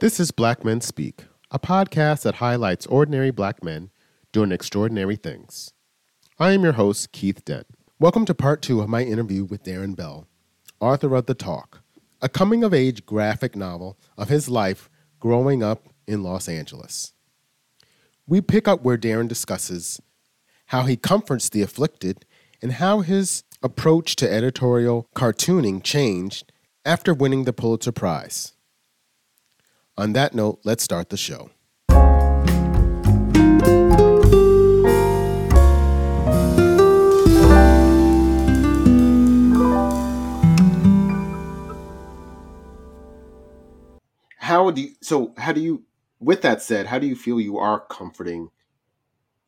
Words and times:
This 0.00 0.18
is 0.18 0.32
Black 0.32 0.64
Men 0.64 0.80
Speak, 0.80 1.22
a 1.52 1.58
podcast 1.60 2.22
that 2.22 2.34
highlights 2.34 2.84
ordinary 2.86 3.30
black 3.30 3.62
men 3.62 3.90
doing 4.32 4.50
extraordinary 4.50 5.14
things. 5.14 5.72
I 6.36 6.50
am 6.50 6.64
your 6.64 6.72
host, 6.72 7.12
Keith 7.12 7.44
Dent. 7.44 7.68
Welcome 8.00 8.24
to 8.24 8.34
part 8.34 8.60
two 8.60 8.80
of 8.80 8.88
my 8.88 9.02
interview 9.02 9.44
with 9.44 9.62
Darrin 9.62 9.94
Bell, 9.94 10.26
author 10.80 11.14
of 11.14 11.26
The 11.26 11.34
Talk, 11.34 11.82
a 12.20 12.28
coming 12.28 12.64
of 12.64 12.74
age 12.74 13.06
graphic 13.06 13.54
novel 13.54 13.96
of 14.18 14.28
his 14.28 14.48
life 14.48 14.90
growing 15.20 15.62
up 15.62 15.86
in 16.08 16.24
Los 16.24 16.48
Angeles. 16.48 17.12
We 18.26 18.40
pick 18.40 18.66
up 18.66 18.82
where 18.82 18.96
Darrin 18.96 19.28
discusses 19.28 20.02
how 20.66 20.82
he 20.82 20.96
comforts 20.96 21.48
the 21.48 21.62
afflicted 21.62 22.26
and 22.60 22.72
how 22.72 23.02
his 23.02 23.44
approach 23.62 24.16
to 24.16 24.30
editorial 24.30 25.06
cartooning 25.14 25.84
changed 25.84 26.52
after 26.84 27.14
winning 27.14 27.44
the 27.44 27.52
Pulitzer 27.52 27.92
Prize. 27.92 28.53
On 29.96 30.12
that 30.14 30.34
note, 30.34 30.58
let's 30.64 30.82
start 30.82 31.08
the 31.08 31.16
show. 31.16 31.50
How 44.36 44.70
do 44.72 44.80
you, 44.82 44.90
so 45.00 45.32
how 45.38 45.52
do 45.52 45.60
you 45.60 45.84
with 46.18 46.42
that 46.42 46.60
said, 46.60 46.86
how 46.86 46.98
do 46.98 47.06
you 47.06 47.14
feel 47.14 47.40
you 47.40 47.58
are 47.58 47.80
comforting 47.86 48.50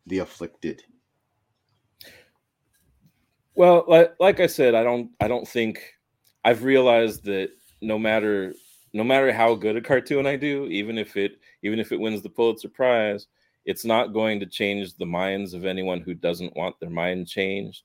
the 0.06 0.18
afflicted? 0.18 0.84
Well, 3.56 3.84
like, 3.88 4.14
like 4.20 4.38
I 4.38 4.46
said, 4.46 4.76
I 4.76 4.84
don't 4.84 5.10
I 5.20 5.26
don't 5.26 5.48
think 5.48 5.94
I've 6.44 6.62
realized 6.62 7.24
that 7.24 7.50
no 7.82 7.98
matter 7.98 8.54
no 8.96 9.04
matter 9.04 9.30
how 9.30 9.54
good 9.54 9.76
a 9.76 9.80
cartoon 9.82 10.26
I 10.26 10.36
do, 10.36 10.64
even 10.66 10.96
if 10.96 11.16
it 11.16 11.38
even 11.62 11.78
if 11.78 11.92
it 11.92 12.00
wins 12.00 12.22
the 12.22 12.30
Pulitzer 12.30 12.70
Prize, 12.70 13.26
it's 13.66 13.84
not 13.84 14.14
going 14.14 14.40
to 14.40 14.46
change 14.46 14.94
the 14.94 15.04
minds 15.04 15.52
of 15.52 15.66
anyone 15.66 16.00
who 16.00 16.14
doesn't 16.14 16.56
want 16.56 16.80
their 16.80 16.90
mind 16.90 17.28
changed. 17.28 17.82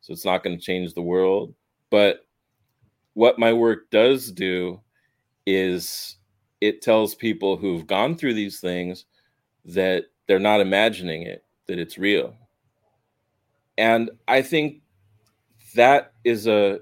So 0.00 0.12
it's 0.12 0.24
not 0.24 0.42
going 0.42 0.56
to 0.56 0.64
change 0.64 0.94
the 0.94 1.02
world. 1.02 1.54
But 1.90 2.26
what 3.12 3.38
my 3.38 3.52
work 3.52 3.90
does 3.90 4.32
do 4.32 4.80
is 5.46 6.16
it 6.62 6.80
tells 6.80 7.14
people 7.14 7.58
who've 7.58 7.86
gone 7.86 8.16
through 8.16 8.34
these 8.34 8.58
things 8.58 9.04
that 9.66 10.04
they're 10.26 10.38
not 10.38 10.60
imagining 10.60 11.22
it, 11.22 11.44
that 11.66 11.78
it's 11.78 11.98
real. 11.98 12.34
And 13.76 14.10
I 14.26 14.40
think 14.40 14.80
that 15.74 16.12
is 16.24 16.46
a 16.46 16.80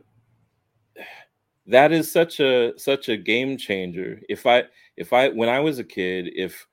that 1.66 1.92
is 1.92 2.10
such 2.10 2.40
a 2.40 2.72
such 2.76 3.08
a 3.08 3.16
game 3.16 3.56
changer 3.56 4.20
if 4.28 4.46
i 4.46 4.62
if 4.96 5.12
i 5.12 5.28
when 5.28 5.48
i 5.48 5.60
was 5.60 5.78
a 5.78 5.84
kid 5.84 6.30
if 6.34 6.66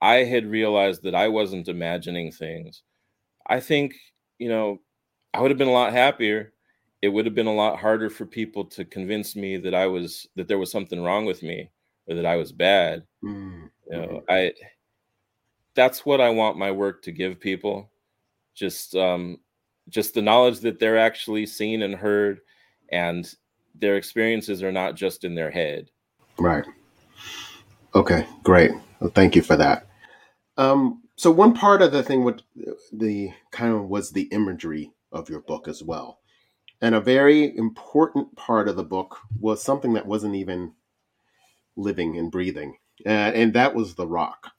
i 0.00 0.16
had 0.16 0.46
realized 0.46 1.02
that 1.02 1.14
i 1.14 1.28
wasn't 1.28 1.68
imagining 1.68 2.32
things 2.32 2.82
i 3.46 3.60
think 3.60 3.94
you 4.38 4.48
know 4.48 4.80
i 5.34 5.40
would 5.40 5.50
have 5.50 5.58
been 5.58 5.68
a 5.68 5.72
lot 5.72 5.92
happier 5.92 6.52
it 7.00 7.08
would 7.08 7.26
have 7.26 7.34
been 7.34 7.46
a 7.46 7.54
lot 7.54 7.78
harder 7.78 8.10
for 8.10 8.26
people 8.26 8.64
to 8.64 8.84
convince 8.84 9.36
me 9.36 9.56
that 9.56 9.74
i 9.74 9.86
was 9.86 10.26
that 10.36 10.48
there 10.48 10.58
was 10.58 10.70
something 10.70 11.02
wrong 11.02 11.24
with 11.24 11.42
me 11.42 11.70
or 12.08 12.14
that 12.14 12.26
i 12.26 12.36
was 12.36 12.52
bad 12.52 13.04
mm. 13.22 13.68
you 13.90 13.96
know 13.96 14.06
mm-hmm. 14.06 14.24
i 14.30 14.52
that's 15.74 16.06
what 16.06 16.20
i 16.20 16.30
want 16.30 16.58
my 16.58 16.70
work 16.70 17.02
to 17.02 17.12
give 17.12 17.38
people 17.38 17.90
just 18.54 18.94
um 18.96 19.38
just 19.88 20.14
the 20.14 20.22
knowledge 20.22 20.60
that 20.60 20.78
they're 20.78 20.98
actually 20.98 21.46
seen 21.46 21.82
and 21.82 21.94
heard 21.94 22.40
and 22.90 23.34
their 23.80 23.96
experiences 23.96 24.62
are 24.62 24.72
not 24.72 24.94
just 24.94 25.24
in 25.24 25.34
their 25.34 25.50
head. 25.50 25.90
Right. 26.38 26.64
Okay, 27.94 28.26
great. 28.42 28.72
Well, 29.00 29.10
thank 29.14 29.34
you 29.34 29.42
for 29.42 29.56
that. 29.56 29.86
Um, 30.56 31.02
so 31.16 31.30
one 31.30 31.54
part 31.54 31.82
of 31.82 31.92
the 31.92 32.02
thing 32.02 32.24
with 32.24 32.40
the 32.92 33.30
kind 33.50 33.74
of 33.74 33.88
was 33.88 34.10
the 34.10 34.28
imagery 34.32 34.92
of 35.12 35.28
your 35.28 35.40
book 35.40 35.68
as 35.68 35.82
well. 35.82 36.20
And 36.80 36.94
a 36.94 37.00
very 37.00 37.56
important 37.56 38.36
part 38.36 38.68
of 38.68 38.76
the 38.76 38.84
book 38.84 39.18
was 39.40 39.62
something 39.62 39.94
that 39.94 40.06
wasn't 40.06 40.36
even 40.36 40.74
living 41.76 42.16
and 42.16 42.30
breathing. 42.30 42.76
Uh, 43.04 43.08
and 43.08 43.52
that 43.54 43.74
was 43.74 43.94
the 43.94 44.06
rock. 44.06 44.52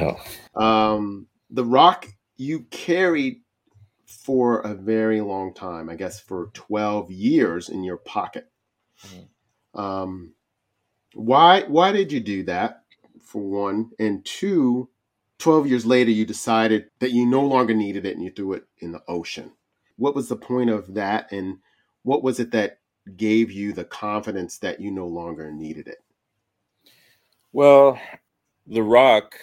Oh. 0.00 0.20
Um, 0.60 1.26
the 1.50 1.64
rock 1.64 2.08
you 2.36 2.60
carried 2.70 3.42
for 4.10 4.60
a 4.60 4.74
very 4.74 5.20
long 5.20 5.54
time, 5.54 5.88
I 5.88 5.94
guess 5.94 6.20
for 6.20 6.50
12 6.54 7.10
years 7.10 7.68
in 7.68 7.84
your 7.84 7.96
pocket. 7.96 8.50
Mm-hmm. 9.06 9.80
Um, 9.80 10.32
why, 11.14 11.62
why 11.62 11.92
did 11.92 12.12
you 12.12 12.20
do 12.20 12.42
that 12.44 12.84
for 13.22 13.42
one? 13.42 13.90
And 13.98 14.24
two, 14.24 14.88
12 15.38 15.66
years 15.68 15.86
later, 15.86 16.10
you 16.10 16.26
decided 16.26 16.90
that 16.98 17.12
you 17.12 17.24
no 17.24 17.42
longer 17.42 17.74
needed 17.74 18.04
it 18.04 18.14
and 18.16 18.24
you 18.24 18.30
threw 18.30 18.54
it 18.54 18.64
in 18.78 18.92
the 18.92 19.02
ocean. 19.08 19.52
What 19.96 20.14
was 20.14 20.28
the 20.28 20.36
point 20.36 20.70
of 20.70 20.94
that? 20.94 21.30
And 21.32 21.58
what 22.02 22.22
was 22.22 22.40
it 22.40 22.50
that 22.52 22.80
gave 23.16 23.50
you 23.50 23.72
the 23.72 23.84
confidence 23.84 24.58
that 24.58 24.80
you 24.80 24.90
no 24.90 25.06
longer 25.06 25.50
needed 25.52 25.88
it? 25.88 25.98
Well, 27.52 27.98
The 28.66 28.82
Rock 28.82 29.34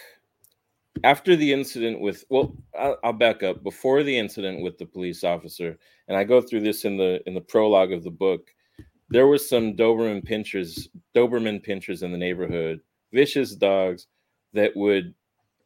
after 1.04 1.36
the 1.36 1.54
incident 1.54 2.00
with 2.00 2.24
well 2.30 2.56
I'll, 2.78 2.98
I'll, 3.04 3.14
back 3.14 3.44
up. 3.44 3.64
Before 3.64 4.04
the 4.04 4.18
incident 4.18 4.62
with 4.62 4.78
the 4.78 4.86
police 4.86 5.24
officer 5.24 5.78
and 6.08 6.18
i 6.18 6.24
go 6.24 6.42
through 6.42 6.62
this 6.62 6.86
in 6.86 6.98
the 6.98 7.22
in 7.28 7.34
the 7.34 7.42
prologue 7.42 7.92
of 7.92 8.04
the 8.04 8.12
book 8.12 8.50
there 9.10 9.28
was 9.28 9.48
some 9.48 9.76
doberman 9.76 10.28
pinschers 10.28 10.88
doberman 11.16 11.66
pinschers 11.66 12.04
in 12.04 12.12
the 12.12 12.18
neighborhood 12.18 12.82
vicious 13.12 13.56
dogs 13.56 14.08
that 14.54 14.76
would 14.76 15.14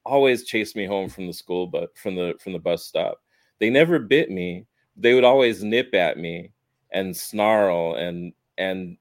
always 0.06 0.44
chase 0.44 0.76
me 0.76 0.86
home 0.86 1.10
from 1.10 1.28
the 1.28 1.34
school 1.34 1.68
but 1.68 1.98
from 1.98 2.16
the 2.16 2.34
from 2.40 2.54
the 2.54 2.60
bus 2.60 2.86
stop. 2.86 3.22
They 3.60 3.70
never 3.70 4.00
bit 4.00 4.32
me. 4.32 4.66
They 4.98 5.14
would 5.14 5.24
always 5.24 5.64
nip 5.64 5.94
at 5.94 6.18
me 6.18 6.52
and 6.92 7.16
snarl 7.16 7.96
and 7.96 8.34
and 8.58 8.98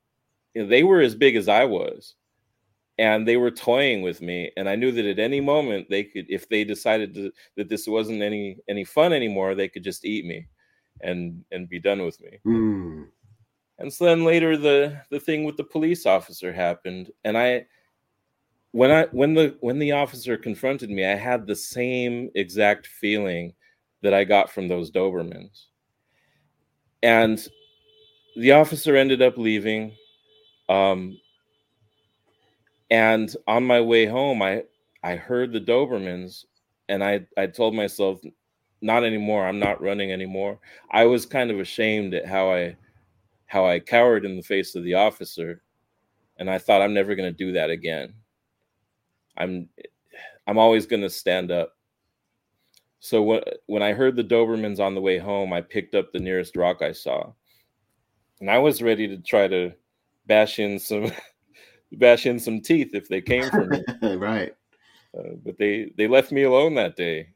you 0.54 0.62
know, 0.62 0.68
they 0.68 0.82
were 0.82 1.00
as 1.00 1.14
big 1.14 1.36
as 1.36 1.48
i 1.48 1.64
was 1.64 2.14
and 3.00 3.27
they 3.27 3.38
were 3.38 3.50
toying 3.50 4.03
with 4.03 4.21
me 4.21 4.53
and 4.59 4.69
i 4.69 4.77
knew 4.77 4.93
that 4.93 5.06
at 5.06 5.19
any 5.19 5.41
moment 5.41 5.88
they 5.88 6.05
could 6.05 6.27
if 6.28 6.49
they 6.50 6.62
decided 6.62 7.15
to, 7.15 7.33
that 7.56 7.69
this 7.69 7.87
wasn't 7.87 8.22
any 8.22 8.59
any 8.69 8.84
fun 8.84 9.12
anymore 9.12 9.55
they 9.55 9.69
could 9.69 9.83
just 9.83 10.05
eat 10.05 10.27
me 10.27 10.47
and 11.00 11.43
and 11.50 11.69
be 11.69 11.81
done 11.81 12.05
with 12.05 12.21
me 12.21 12.39
mm. 12.47 13.06
and 13.78 13.93
so 13.93 14.05
then 14.05 14.22
later 14.25 14.56
the 14.56 15.00
the 15.10 15.19
thing 15.19 15.44
with 15.44 15.56
the 15.56 15.65
police 15.65 16.05
officer 16.05 16.53
happened 16.53 17.10
and 17.25 17.39
i 17.39 17.65
when 18.72 18.91
i 18.91 19.05
when 19.12 19.33
the 19.33 19.56
when 19.60 19.78
the 19.78 19.93
officer 19.93 20.37
confronted 20.37 20.91
me 20.91 21.06
i 21.06 21.16
had 21.16 21.47
the 21.47 21.56
same 21.56 22.31
exact 22.34 22.87
feeling 22.87 23.53
that 24.03 24.12
i 24.12 24.25
got 24.25 24.50
from 24.50 24.69
those 24.69 24.91
dobermans 24.91 25.65
and 27.03 27.49
the 28.37 28.53
officer 28.53 28.94
ended 28.94 29.22
up 29.22 29.39
leaving 29.39 29.93
um, 30.69 31.19
and 32.91 33.34
on 33.47 33.65
my 33.65 33.81
way 33.81 34.06
home, 34.06 34.43
I 34.43 34.65
I 35.03 35.17
heard 35.17 35.53
the 35.53 35.61
Dobermans, 35.61 36.45
and 36.89 37.03
I 37.03 37.27
I 37.37 37.47
told 37.47 37.75
myself, 37.75 38.21
not 38.81 39.05
anymore. 39.05 39.47
I'm 39.47 39.59
not 39.59 39.83
running 39.83 40.12
anymore. 40.12 40.59
I 40.91 41.05
was 41.05 41.27
kind 41.27 41.51
of 41.51 41.61
ashamed 41.61 42.15
at 42.15 42.27
how 42.27 42.53
I 42.53 42.77
how 43.47 43.67
I 43.67 43.81
cowered 43.81 44.25
in 44.25 44.37
the 44.37 44.43
face 44.43 44.75
of 44.75 44.84
the 44.84 44.95
officer, 44.95 45.62
and 46.39 46.51
I 46.51 46.59
thought 46.59 46.83
I'm 46.83 46.95
never 46.95 47.15
going 47.15 47.33
to 47.33 47.37
do 47.37 47.53
that 47.53 47.71
again. 47.71 48.15
I'm 49.37 49.69
I'm 50.47 50.59
always 50.59 50.87
going 50.87 51.03
to 51.03 51.11
stand 51.11 51.51
up. 51.51 51.77
So 53.01 53.22
when 53.22 53.43
when 53.67 53.83
I 53.83 53.93
heard 53.93 54.17
the 54.17 54.25
Dobermans 54.25 54.81
on 54.81 54.95
the 54.95 55.01
way 55.01 55.19
home, 55.19 55.53
I 55.53 55.61
picked 55.62 55.95
up 55.95 56.12
the 56.12 56.19
nearest 56.19 56.57
rock 56.57 56.83
I 56.83 56.93
saw, 56.93 57.33
and 58.41 58.51
I 58.51 58.59
was 58.59 58.83
ready 58.83 59.09
to 59.09 59.19
try 59.19 59.49
to 59.49 59.72
bash 60.27 60.59
in 60.59 60.78
some 60.78 61.11
bash 61.93 62.27
in 62.27 62.39
some 62.39 62.61
teeth 62.61 62.95
if 62.95 63.09
they 63.09 63.21
came 63.21 63.48
for 63.51 63.66
me. 63.66 63.83
right. 64.16 64.54
Uh, 65.16 65.34
but 65.45 65.59
they 65.59 65.92
they 65.97 66.07
left 66.07 66.33
me 66.33 66.45
alone 66.45 66.75
that 66.75 66.97
day. 66.97 67.28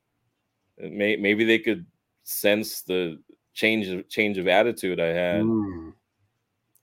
May, 0.78 1.16
maybe 1.16 1.44
they 1.44 1.58
could 1.58 1.86
sense 2.24 2.82
the 2.82 3.18
change 3.52 3.88
of 3.88 4.08
change 4.08 4.38
of 4.38 4.48
attitude 4.48 5.00
I 5.00 5.06
had. 5.06 5.42
Mm. 5.42 5.92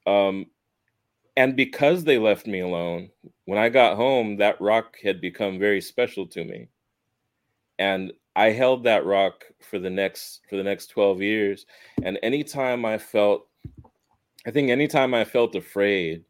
Um, 0.07 0.45
and 1.37 1.55
because 1.55 2.03
they 2.03 2.17
left 2.17 2.47
me 2.47 2.59
alone, 2.59 3.09
when 3.45 3.57
I 3.57 3.69
got 3.69 3.95
home, 3.95 4.37
that 4.37 4.59
rock 4.59 4.97
had 5.01 5.21
become 5.21 5.59
very 5.59 5.81
special 5.81 6.27
to 6.27 6.43
me, 6.43 6.67
and 7.79 8.11
I 8.35 8.51
held 8.51 8.83
that 8.83 9.05
rock 9.05 9.45
for 9.59 9.79
the 9.79 9.89
next 9.89 10.41
for 10.49 10.57
the 10.57 10.63
next 10.63 10.87
twelve 10.87 11.21
years. 11.21 11.65
And 12.03 12.19
anytime 12.23 12.85
I 12.85 12.97
felt, 12.97 13.47
I 14.45 14.51
think 14.51 14.69
anytime 14.69 15.13
I 15.13 15.23
felt 15.23 15.55
afraid, 15.55 16.25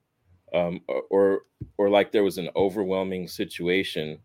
um, 0.53 0.81
or 1.09 1.41
or 1.77 1.89
like 1.89 2.11
there 2.11 2.23
was 2.23 2.37
an 2.37 2.49
overwhelming 2.55 3.27
situation 3.27 4.19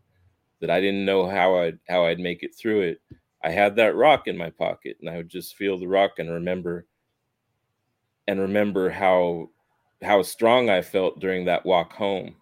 that 0.60 0.70
I 0.70 0.80
didn't 0.80 1.04
know 1.04 1.28
how 1.28 1.58
I'd 1.58 1.78
how 1.88 2.06
I'd 2.06 2.18
make 2.18 2.42
it 2.42 2.54
through 2.54 2.82
it. 2.82 3.00
I 3.44 3.50
had 3.50 3.76
that 3.76 3.94
rock 3.94 4.26
in 4.26 4.36
my 4.36 4.50
pocket, 4.50 4.96
and 5.00 5.08
I 5.08 5.16
would 5.16 5.28
just 5.28 5.56
feel 5.56 5.78
the 5.78 5.88
rock 5.88 6.18
and 6.18 6.30
remember 6.30 6.86
and 8.26 8.40
remember 8.40 8.90
how 8.90 9.50
how 10.02 10.22
strong 10.22 10.68
I 10.68 10.82
felt 10.82 11.20
during 11.20 11.44
that 11.46 11.64
walk 11.64 11.92
home. 11.92 12.36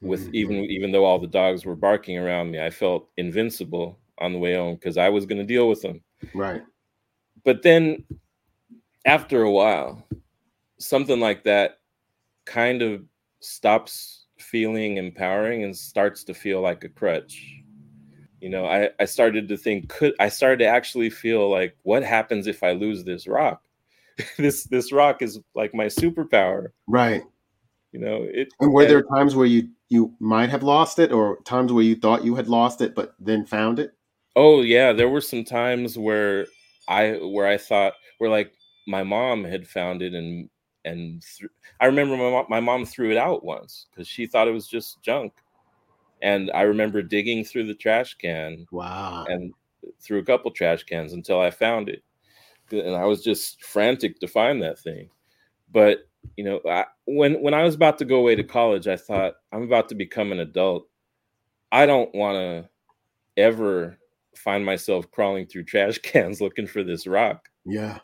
with 0.00 0.24
mm-hmm. 0.26 0.34
even 0.34 0.56
even 0.64 0.92
though 0.92 1.04
all 1.04 1.18
the 1.18 1.26
dogs 1.26 1.64
were 1.64 1.76
barking 1.76 2.18
around 2.18 2.50
me, 2.50 2.60
I 2.60 2.70
felt 2.70 3.08
invincible 3.16 3.98
on 4.18 4.32
the 4.32 4.38
way 4.38 4.54
home 4.54 4.74
because 4.74 4.96
I 4.96 5.08
was 5.08 5.26
going 5.26 5.38
to 5.38 5.44
deal 5.44 5.68
with 5.68 5.82
them. 5.82 6.00
Right. 6.34 6.62
But 7.44 7.62
then 7.62 8.04
after 9.04 9.42
a 9.42 9.50
while, 9.50 10.04
something 10.78 11.20
like 11.20 11.44
that 11.44 11.78
kind 12.44 12.82
of 12.82 13.02
stops 13.40 14.26
feeling 14.38 14.96
empowering 14.96 15.64
and 15.64 15.76
starts 15.76 16.24
to 16.24 16.34
feel 16.34 16.60
like 16.60 16.84
a 16.84 16.88
crutch. 16.88 17.54
You 18.40 18.50
know, 18.50 18.66
I, 18.66 18.90
I 19.00 19.04
started 19.04 19.48
to 19.48 19.56
think, 19.56 19.88
could 19.88 20.14
I 20.20 20.28
started 20.28 20.58
to 20.58 20.66
actually 20.66 21.10
feel 21.10 21.50
like 21.50 21.76
what 21.82 22.04
happens 22.04 22.46
if 22.46 22.62
I 22.62 22.72
lose 22.72 23.04
this 23.04 23.26
rock? 23.26 23.62
this 24.38 24.64
this 24.64 24.92
rock 24.92 25.22
is 25.22 25.40
like 25.54 25.74
my 25.74 25.86
superpower. 25.86 26.68
Right. 26.86 27.22
You 27.92 28.00
know, 28.00 28.26
it 28.28 28.48
And 28.60 28.72
were 28.72 28.82
and, 28.82 28.90
there 28.90 29.02
times 29.02 29.34
where 29.34 29.46
you 29.46 29.68
you 29.88 30.14
might 30.20 30.50
have 30.50 30.62
lost 30.62 30.98
it 30.98 31.10
or 31.12 31.38
times 31.44 31.72
where 31.72 31.84
you 31.84 31.96
thought 31.96 32.24
you 32.24 32.34
had 32.34 32.48
lost 32.48 32.80
it 32.80 32.94
but 32.94 33.14
then 33.18 33.44
found 33.44 33.78
it? 33.78 33.92
Oh 34.36 34.62
yeah, 34.62 34.92
there 34.92 35.08
were 35.08 35.20
some 35.20 35.44
times 35.44 35.98
where 35.98 36.46
I 36.86 37.18
where 37.22 37.46
I 37.46 37.56
thought 37.56 37.94
where 38.18 38.30
like 38.30 38.52
my 38.86 39.02
mom 39.02 39.44
had 39.44 39.66
found 39.66 40.02
it 40.02 40.14
and 40.14 40.48
and 40.84 41.22
th- 41.22 41.50
I 41.80 41.86
remember 41.86 42.16
my 42.16 42.30
mom, 42.30 42.46
my 42.48 42.60
mom 42.60 42.84
threw 42.84 43.10
it 43.10 43.16
out 43.16 43.44
once 43.44 43.86
because 43.90 44.08
she 44.08 44.26
thought 44.26 44.48
it 44.48 44.52
was 44.52 44.68
just 44.68 45.02
junk, 45.02 45.32
and 46.22 46.50
I 46.54 46.62
remember 46.62 47.02
digging 47.02 47.44
through 47.44 47.66
the 47.66 47.74
trash 47.74 48.14
can. 48.14 48.66
Wow! 48.70 49.26
And 49.28 49.52
through 50.00 50.18
a 50.18 50.24
couple 50.24 50.50
trash 50.50 50.84
cans 50.84 51.12
until 51.12 51.40
I 51.40 51.50
found 51.50 51.88
it, 51.88 52.02
and 52.70 52.96
I 52.96 53.04
was 53.04 53.22
just 53.22 53.64
frantic 53.64 54.18
to 54.20 54.28
find 54.28 54.62
that 54.62 54.78
thing. 54.78 55.10
But 55.70 56.08
you 56.36 56.44
know, 56.44 56.60
I, 56.68 56.84
when 57.06 57.42
when 57.42 57.54
I 57.54 57.64
was 57.64 57.74
about 57.74 57.98
to 57.98 58.04
go 58.04 58.16
away 58.16 58.34
to 58.34 58.44
college, 58.44 58.88
I 58.88 58.96
thought 58.96 59.34
I'm 59.52 59.62
about 59.62 59.88
to 59.90 59.94
become 59.94 60.32
an 60.32 60.40
adult. 60.40 60.88
I 61.70 61.86
don't 61.86 62.14
want 62.14 62.36
to 62.36 62.68
ever 63.36 63.98
find 64.36 64.64
myself 64.64 65.10
crawling 65.10 65.46
through 65.46 65.64
trash 65.64 65.98
cans 66.02 66.40
looking 66.40 66.66
for 66.66 66.82
this 66.82 67.06
rock. 67.06 67.48
Yeah. 67.64 67.98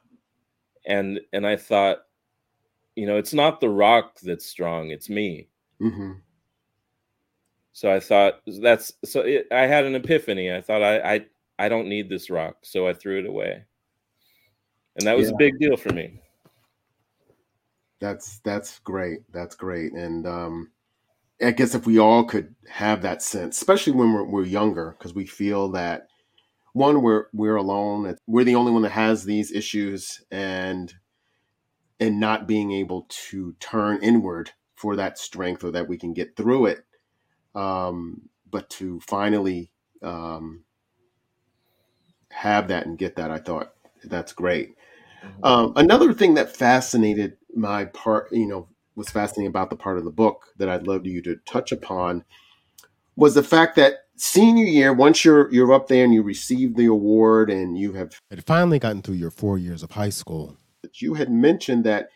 And 0.86 1.20
and 1.32 1.46
I 1.46 1.56
thought, 1.56 1.98
you 2.96 3.06
know, 3.06 3.16
it's 3.16 3.34
not 3.34 3.60
the 3.60 3.68
rock 3.68 4.18
that's 4.20 4.46
strong; 4.46 4.90
it's 4.90 5.08
me. 5.08 5.48
Mm-hmm. 5.80 6.12
So 7.72 7.92
I 7.92 8.00
thought 8.00 8.40
that's 8.62 8.92
so. 9.04 9.20
It, 9.20 9.48
I 9.50 9.62
had 9.62 9.84
an 9.84 9.94
epiphany. 9.94 10.52
I 10.52 10.60
thought 10.60 10.82
I, 10.82 11.14
I 11.14 11.26
I 11.58 11.68
don't 11.68 11.88
need 11.88 12.08
this 12.08 12.30
rock, 12.30 12.58
so 12.62 12.86
I 12.86 12.94
threw 12.94 13.18
it 13.18 13.26
away, 13.26 13.64
and 14.96 15.06
that 15.06 15.16
was 15.16 15.28
yeah. 15.28 15.34
a 15.34 15.38
big 15.38 15.58
deal 15.58 15.76
for 15.76 15.92
me. 15.92 16.20
That's 18.00 18.38
that's 18.40 18.78
great. 18.80 19.20
That's 19.32 19.56
great, 19.56 19.92
and 19.92 20.26
um, 20.26 20.70
I 21.42 21.50
guess 21.50 21.74
if 21.74 21.86
we 21.86 21.98
all 21.98 22.24
could 22.24 22.54
have 22.68 23.02
that 23.02 23.22
sense, 23.22 23.56
especially 23.56 23.92
when 23.94 24.12
we're, 24.12 24.24
we're 24.24 24.44
younger, 24.44 24.94
because 24.98 25.14
we 25.14 25.26
feel 25.26 25.68
that 25.70 26.08
one 26.74 27.02
we're 27.02 27.26
we're 27.32 27.56
alone 27.56 28.16
we're 28.26 28.44
the 28.44 28.56
only 28.56 28.72
one 28.72 28.82
that 28.82 28.90
has 28.90 29.24
these 29.24 29.52
issues 29.52 30.22
and 30.30 30.92
and 32.00 32.20
not 32.20 32.46
being 32.46 32.72
able 32.72 33.06
to 33.08 33.54
turn 33.60 34.02
inward 34.02 34.50
for 34.74 34.96
that 34.96 35.18
strength 35.18 35.62
or 35.64 35.70
that 35.70 35.88
we 35.88 35.96
can 35.96 36.12
get 36.12 36.36
through 36.36 36.66
it 36.66 36.84
um, 37.54 38.22
but 38.50 38.68
to 38.68 39.00
finally 39.00 39.70
um, 40.02 40.64
have 42.30 42.68
that 42.68 42.86
and 42.86 42.98
get 42.98 43.16
that 43.16 43.30
i 43.30 43.38
thought 43.38 43.72
that's 44.04 44.32
great 44.32 44.74
mm-hmm. 45.24 45.44
um, 45.44 45.72
another 45.76 46.12
thing 46.12 46.34
that 46.34 46.54
fascinated 46.54 47.36
my 47.54 47.84
part 47.84 48.30
you 48.32 48.46
know 48.46 48.68
was 48.96 49.08
fascinating 49.08 49.48
about 49.48 49.70
the 49.70 49.76
part 49.76 49.98
of 49.98 50.04
the 50.04 50.10
book 50.10 50.46
that 50.56 50.68
i'd 50.68 50.86
love 50.86 51.06
you 51.06 51.22
to 51.22 51.36
touch 51.46 51.70
upon 51.72 52.24
was 53.16 53.34
the 53.34 53.42
fact 53.42 53.76
that 53.76 54.04
senior 54.16 54.64
year, 54.64 54.92
once 54.92 55.24
you're 55.24 55.52
you're 55.52 55.72
up 55.72 55.88
there 55.88 56.04
and 56.04 56.14
you 56.14 56.22
receive 56.22 56.76
the 56.76 56.86
award 56.86 57.50
and 57.50 57.78
you 57.78 57.92
have 57.92 58.20
had 58.30 58.44
finally 58.44 58.78
gotten 58.78 59.02
through 59.02 59.16
your 59.16 59.30
four 59.30 59.58
years 59.58 59.82
of 59.82 59.92
high 59.92 60.10
school, 60.10 60.56
you 61.02 61.14
had 61.14 61.30
mentioned 61.30 61.84
that 61.84 62.08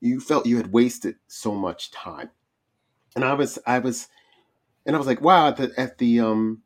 you 0.00 0.20
felt 0.20 0.46
you 0.46 0.56
had 0.56 0.72
wasted 0.72 1.16
so 1.28 1.54
much 1.54 1.90
time, 1.90 2.30
and 3.14 3.24
I 3.24 3.34
was 3.34 3.58
I 3.66 3.78
was, 3.78 4.08
and 4.86 4.96
I 4.96 4.98
was 4.98 5.06
like, 5.06 5.20
wow, 5.20 5.48
at 5.48 5.56
the 5.56 5.72
at 5.76 5.98
the 5.98 6.20
um, 6.20 6.62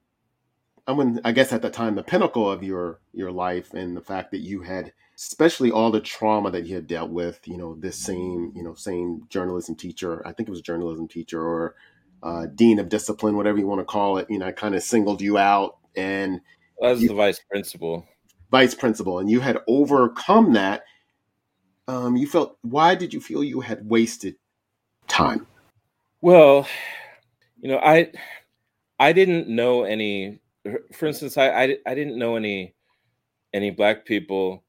I'm 0.86 1.00
in, 1.00 1.20
I 1.24 1.32
guess 1.32 1.52
at 1.52 1.62
the 1.62 1.70
time 1.70 1.94
the 1.94 2.02
pinnacle 2.02 2.50
of 2.50 2.62
your 2.62 3.00
your 3.12 3.30
life 3.30 3.74
and 3.74 3.96
the 3.96 4.00
fact 4.00 4.30
that 4.32 4.40
you 4.40 4.62
had 4.62 4.92
especially 5.18 5.70
all 5.70 5.90
the 5.90 6.00
trauma 6.00 6.50
that 6.50 6.66
you 6.66 6.74
had 6.74 6.86
dealt 6.86 7.10
with 7.10 7.40
you 7.46 7.56
know 7.56 7.74
this 7.76 7.96
same 7.96 8.52
you 8.54 8.62
know 8.62 8.74
same 8.74 9.22
journalism 9.30 9.74
teacher 9.74 10.20
i 10.26 10.30
think 10.30 10.46
it 10.46 10.50
was 10.50 10.58
a 10.58 10.62
journalism 10.62 11.08
teacher 11.08 11.40
or 11.40 11.74
uh, 12.22 12.46
dean 12.54 12.78
of 12.78 12.88
discipline, 12.88 13.36
whatever 13.36 13.58
you 13.58 13.66
want 13.66 13.80
to 13.80 13.84
call 13.84 14.18
it, 14.18 14.28
you 14.30 14.38
know—I 14.38 14.52
kind 14.52 14.74
of 14.74 14.82
singled 14.82 15.20
you 15.20 15.38
out 15.38 15.78
and 15.94 16.40
as 16.82 17.00
the 17.00 17.14
vice 17.14 17.40
principal. 17.50 18.06
Vice 18.50 18.74
principal, 18.74 19.18
and 19.18 19.30
you 19.30 19.40
had 19.40 19.58
overcome 19.66 20.52
that. 20.54 20.84
Um, 21.88 22.16
you 22.16 22.26
felt. 22.26 22.58
Why 22.62 22.94
did 22.94 23.14
you 23.14 23.20
feel 23.20 23.44
you 23.44 23.60
had 23.60 23.88
wasted 23.88 24.36
time? 25.08 25.46
Well, 26.20 26.66
you 27.60 27.68
know, 27.68 27.78
I 27.78 28.10
I 28.98 29.12
didn't 29.12 29.48
know 29.48 29.84
any. 29.84 30.40
For 30.92 31.06
instance, 31.06 31.36
I 31.36 31.48
I, 31.48 31.76
I 31.86 31.94
didn't 31.94 32.18
know 32.18 32.36
any 32.36 32.74
any 33.52 33.70
black 33.70 34.04
people 34.04 34.64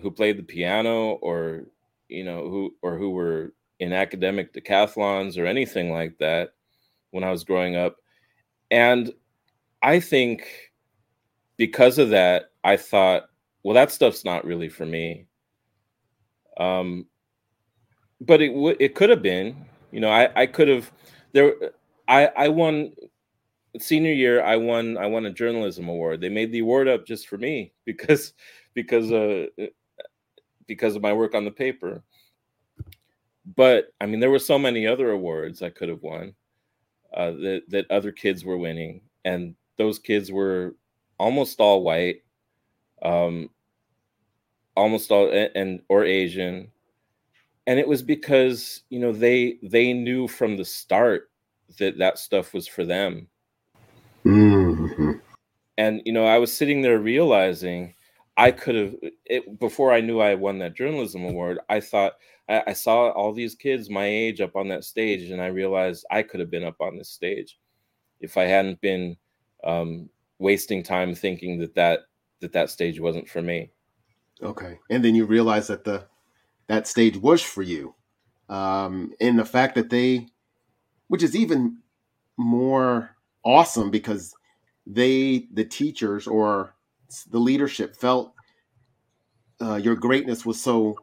who 0.00 0.10
played 0.10 0.38
the 0.38 0.42
piano 0.42 1.12
or 1.22 1.64
you 2.08 2.24
know 2.24 2.48
who 2.48 2.74
or 2.82 2.98
who 2.98 3.10
were 3.10 3.54
in 3.80 3.92
academic 3.92 4.52
decathlons 4.52 5.38
or 5.38 5.46
anything 5.46 5.92
like 5.92 6.18
that 6.18 6.50
when 7.12 7.24
I 7.24 7.30
was 7.30 7.44
growing 7.44 7.76
up. 7.76 7.96
And 8.70 9.12
I 9.82 10.00
think 10.00 10.46
because 11.56 11.98
of 11.98 12.10
that, 12.10 12.50
I 12.64 12.76
thought, 12.76 13.24
well, 13.62 13.74
that 13.74 13.92
stuff's 13.92 14.24
not 14.24 14.44
really 14.44 14.68
for 14.68 14.84
me. 14.84 15.27
Um, 16.58 17.06
but 18.20 18.42
it 18.42 18.48
w- 18.48 18.76
it 18.80 18.94
could 18.94 19.10
have 19.10 19.22
been, 19.22 19.56
you 19.92 20.00
know, 20.00 20.10
I, 20.10 20.28
I 20.42 20.46
could 20.46 20.68
have 20.68 20.90
there. 21.32 21.54
I 22.08 22.26
I 22.36 22.48
won 22.48 22.92
senior 23.78 24.12
year. 24.12 24.42
I 24.42 24.56
won 24.56 24.98
I 24.98 25.06
won 25.06 25.26
a 25.26 25.32
journalism 25.32 25.88
award. 25.88 26.20
They 26.20 26.28
made 26.28 26.52
the 26.52 26.60
award 26.60 26.88
up 26.88 27.06
just 27.06 27.28
for 27.28 27.38
me 27.38 27.72
because 27.84 28.34
because 28.74 29.12
uh 29.12 29.46
because 30.66 30.96
of 30.96 31.02
my 31.02 31.12
work 31.12 31.34
on 31.34 31.44
the 31.44 31.50
paper. 31.50 32.02
But 33.56 33.92
I 34.00 34.06
mean, 34.06 34.20
there 34.20 34.30
were 34.30 34.38
so 34.38 34.58
many 34.58 34.86
other 34.86 35.10
awards 35.10 35.62
I 35.62 35.70
could 35.70 35.88
have 35.88 36.02
won 36.02 36.34
uh, 37.14 37.32
that 37.32 37.62
that 37.68 37.90
other 37.90 38.12
kids 38.12 38.44
were 38.44 38.58
winning, 38.58 39.02
and 39.24 39.54
those 39.76 39.98
kids 39.98 40.32
were 40.32 40.76
almost 41.18 41.60
all 41.60 41.82
white, 41.82 42.22
um, 43.02 43.50
almost 44.78 45.10
all 45.10 45.28
and 45.54 45.82
or 45.88 46.04
Asian, 46.04 46.70
and 47.66 47.78
it 47.78 47.88
was 47.88 48.02
because 48.02 48.82
you 48.88 49.00
know 49.00 49.12
they 49.12 49.58
they 49.62 49.92
knew 49.92 50.28
from 50.28 50.56
the 50.56 50.64
start 50.64 51.30
that 51.78 51.98
that 51.98 52.18
stuff 52.18 52.54
was 52.54 52.66
for 52.66 52.84
them. 52.84 53.26
Mm-hmm. 54.24 55.12
And 55.76 56.02
you 56.04 56.12
know, 56.12 56.26
I 56.26 56.38
was 56.38 56.52
sitting 56.52 56.80
there 56.80 56.98
realizing 56.98 57.94
I 58.36 58.52
could 58.52 58.74
have 58.76 58.94
it, 59.26 59.58
before 59.58 59.92
I 59.92 60.00
knew 60.00 60.20
I 60.20 60.34
won 60.34 60.58
that 60.60 60.76
journalism 60.76 61.24
award. 61.24 61.58
I 61.68 61.80
thought 61.80 62.14
I, 62.48 62.62
I, 62.68 62.72
saw 62.72 63.08
all 63.10 63.32
these 63.32 63.56
kids 63.56 63.90
my 63.90 64.06
age 64.06 64.40
up 64.40 64.54
on 64.54 64.68
that 64.68 64.84
stage, 64.84 65.30
and 65.30 65.42
I 65.42 65.48
realized 65.48 66.06
I 66.10 66.22
could 66.22 66.40
have 66.40 66.50
been 66.50 66.64
up 66.64 66.80
on 66.80 66.96
this 66.96 67.10
stage 67.10 67.58
if 68.20 68.36
I 68.36 68.44
hadn't 68.44 68.80
been 68.80 69.16
um, 69.64 70.08
wasting 70.38 70.82
time 70.84 71.14
thinking 71.14 71.58
that 71.58 71.74
that 71.74 72.00
that 72.40 72.52
that 72.52 72.70
stage 72.70 73.00
wasn't 73.00 73.28
for 73.28 73.42
me. 73.42 73.70
Okay, 74.42 74.78
and 74.90 75.04
then 75.04 75.14
you 75.14 75.24
realize 75.24 75.66
that 75.68 75.84
the 75.84 76.06
that 76.68 76.86
stage 76.86 77.16
was 77.16 77.42
for 77.42 77.62
you, 77.62 77.94
um, 78.48 79.12
and 79.20 79.38
the 79.38 79.44
fact 79.44 79.74
that 79.74 79.90
they, 79.90 80.26
which 81.08 81.22
is 81.22 81.34
even 81.34 81.78
more 82.36 83.16
awesome 83.44 83.90
because 83.90 84.34
they 84.86 85.46
the 85.52 85.64
teachers 85.64 86.26
or 86.26 86.74
the 87.30 87.38
leadership 87.38 87.96
felt 87.96 88.32
uh, 89.60 89.76
your 89.76 89.96
greatness 89.96 90.46
was 90.46 90.60
so 90.60 90.96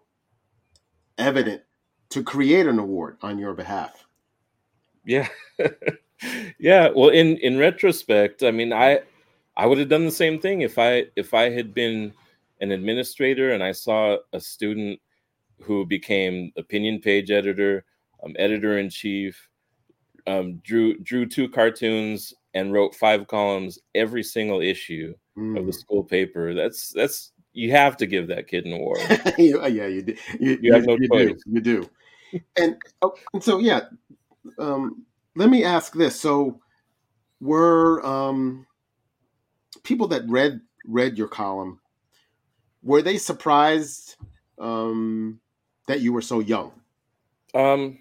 evident 1.17 1.61
to 2.09 2.23
create 2.23 2.67
an 2.67 2.79
award 2.79 3.17
on 3.21 3.37
your 3.37 3.53
behalf. 3.53 4.05
Yeah. 5.05 5.27
yeah, 6.59 6.89
well 6.95 7.09
in 7.09 7.37
in 7.37 7.57
retrospect, 7.57 8.43
I 8.43 8.51
mean 8.51 8.71
I 8.73 9.01
I 9.57 9.65
would 9.65 9.77
have 9.77 9.89
done 9.89 10.05
the 10.05 10.11
same 10.11 10.39
thing 10.39 10.61
if 10.61 10.79
I 10.79 11.05
if 11.15 11.33
I 11.33 11.49
had 11.49 11.73
been 11.73 12.13
an 12.61 12.71
administrator 12.71 13.51
and 13.51 13.63
I 13.63 13.71
saw 13.71 14.17
a 14.33 14.39
student 14.39 14.99
who 15.61 15.85
became 15.85 16.51
opinion 16.57 16.99
page 16.99 17.31
editor, 17.31 17.85
um, 18.23 18.35
editor 18.37 18.77
in 18.77 18.89
chief, 18.89 19.49
um, 20.27 20.57
drew 20.63 20.97
drew 20.99 21.25
two 21.25 21.47
cartoons 21.47 22.33
and 22.53 22.73
wrote 22.73 22.95
five 22.95 23.27
columns 23.27 23.79
every 23.93 24.23
single 24.23 24.61
issue 24.61 25.13
mm. 25.37 25.57
of 25.57 25.65
the 25.65 25.71
mm. 25.71 25.75
school 25.75 26.03
paper. 26.03 26.53
That's 26.53 26.89
that's 26.89 27.31
you 27.53 27.71
have 27.71 27.95
to 27.97 28.05
give 28.05 28.27
that 28.27 28.47
kid 28.47 28.65
an 28.65 28.73
award. 28.73 28.99
yeah, 29.37 29.87
you 29.87 30.01
do. 30.01 30.15
You, 30.39 30.51
you, 30.51 30.59
you 30.61 30.73
have 30.73 30.85
no 30.85 30.97
you 30.99 31.07
choice. 31.07 31.43
Do. 31.45 31.51
You 31.51 31.61
do. 31.61 31.89
and, 32.57 32.75
oh, 33.01 33.13
and 33.33 33.43
so 33.43 33.59
yeah, 33.59 33.81
um, 34.59 35.05
let 35.35 35.49
me 35.49 35.63
ask 35.63 35.93
this: 35.93 36.19
so, 36.19 36.59
were 37.39 38.05
um, 38.05 38.65
people 39.83 40.07
that 40.07 40.23
read 40.27 40.59
read 40.85 41.17
your 41.17 41.27
column 41.27 41.79
were 42.85 43.01
they 43.01 43.17
surprised 43.17 44.15
um, 44.59 45.41
that 45.87 45.99
you 45.99 46.13
were 46.13 46.21
so 46.21 46.39
young? 46.39 46.71
Um, 47.53 47.97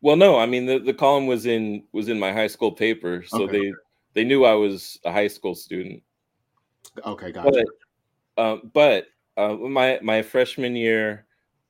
well, 0.00 0.16
no. 0.16 0.38
I 0.38 0.46
mean, 0.46 0.66
the, 0.66 0.78
the 0.78 0.94
column 0.94 1.26
was 1.26 1.46
in 1.46 1.84
was 1.92 2.08
in 2.08 2.18
my 2.18 2.32
high 2.32 2.46
school 2.48 2.72
paper, 2.72 3.22
so 3.26 3.42
Okay. 3.42 3.52
they 3.52 3.72
they 4.14 4.24
knew 4.24 4.44
I 4.44 4.54
was 4.54 4.98
a 5.04 5.12
high 5.12 5.28
school 5.28 5.54
student. 5.54 6.02
Okay, 7.04 7.30
gotcha. 7.30 7.64
But 8.36 8.42
um, 8.42 8.70
but 8.72 9.06
uh, 9.36 9.54
my 9.54 10.00
my 10.02 10.22
freshman 10.22 10.74
year 10.74 11.26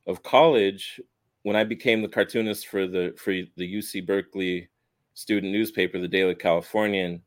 of 0.06 0.22
college, 0.22 1.00
when 1.42 1.56
I 1.56 1.64
became 1.64 2.02
the 2.02 2.08
cartoonist 2.08 2.68
for 2.68 2.86
the 2.86 3.14
for 3.18 3.32
the 3.32 3.74
UC 3.74 4.06
Berkeley 4.06 4.68
student 5.14 5.52
newspaper, 5.52 5.98
the 5.98 6.08
Daily 6.08 6.34
Californian, 6.34 7.22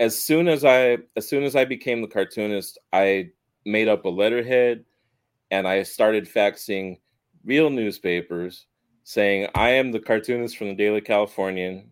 as 0.00 0.18
soon 0.18 0.48
as 0.48 0.64
I 0.64 0.98
as 1.16 1.28
soon 1.28 1.44
as 1.44 1.54
I 1.54 1.64
became 1.64 2.02
the 2.02 2.08
cartoonist, 2.08 2.78
I 2.92 3.30
made 3.64 3.88
up 3.88 4.04
a 4.04 4.08
letterhead 4.08 4.84
and 5.50 5.68
I 5.68 5.82
started 5.82 6.24
faxing 6.24 6.98
real 7.44 7.70
newspapers 7.70 8.66
saying 9.04 9.48
I 9.54 9.70
am 9.70 9.92
the 9.92 10.00
cartoonist 10.00 10.56
from 10.56 10.68
the 10.68 10.74
Daily 10.74 11.00
Californian. 11.00 11.90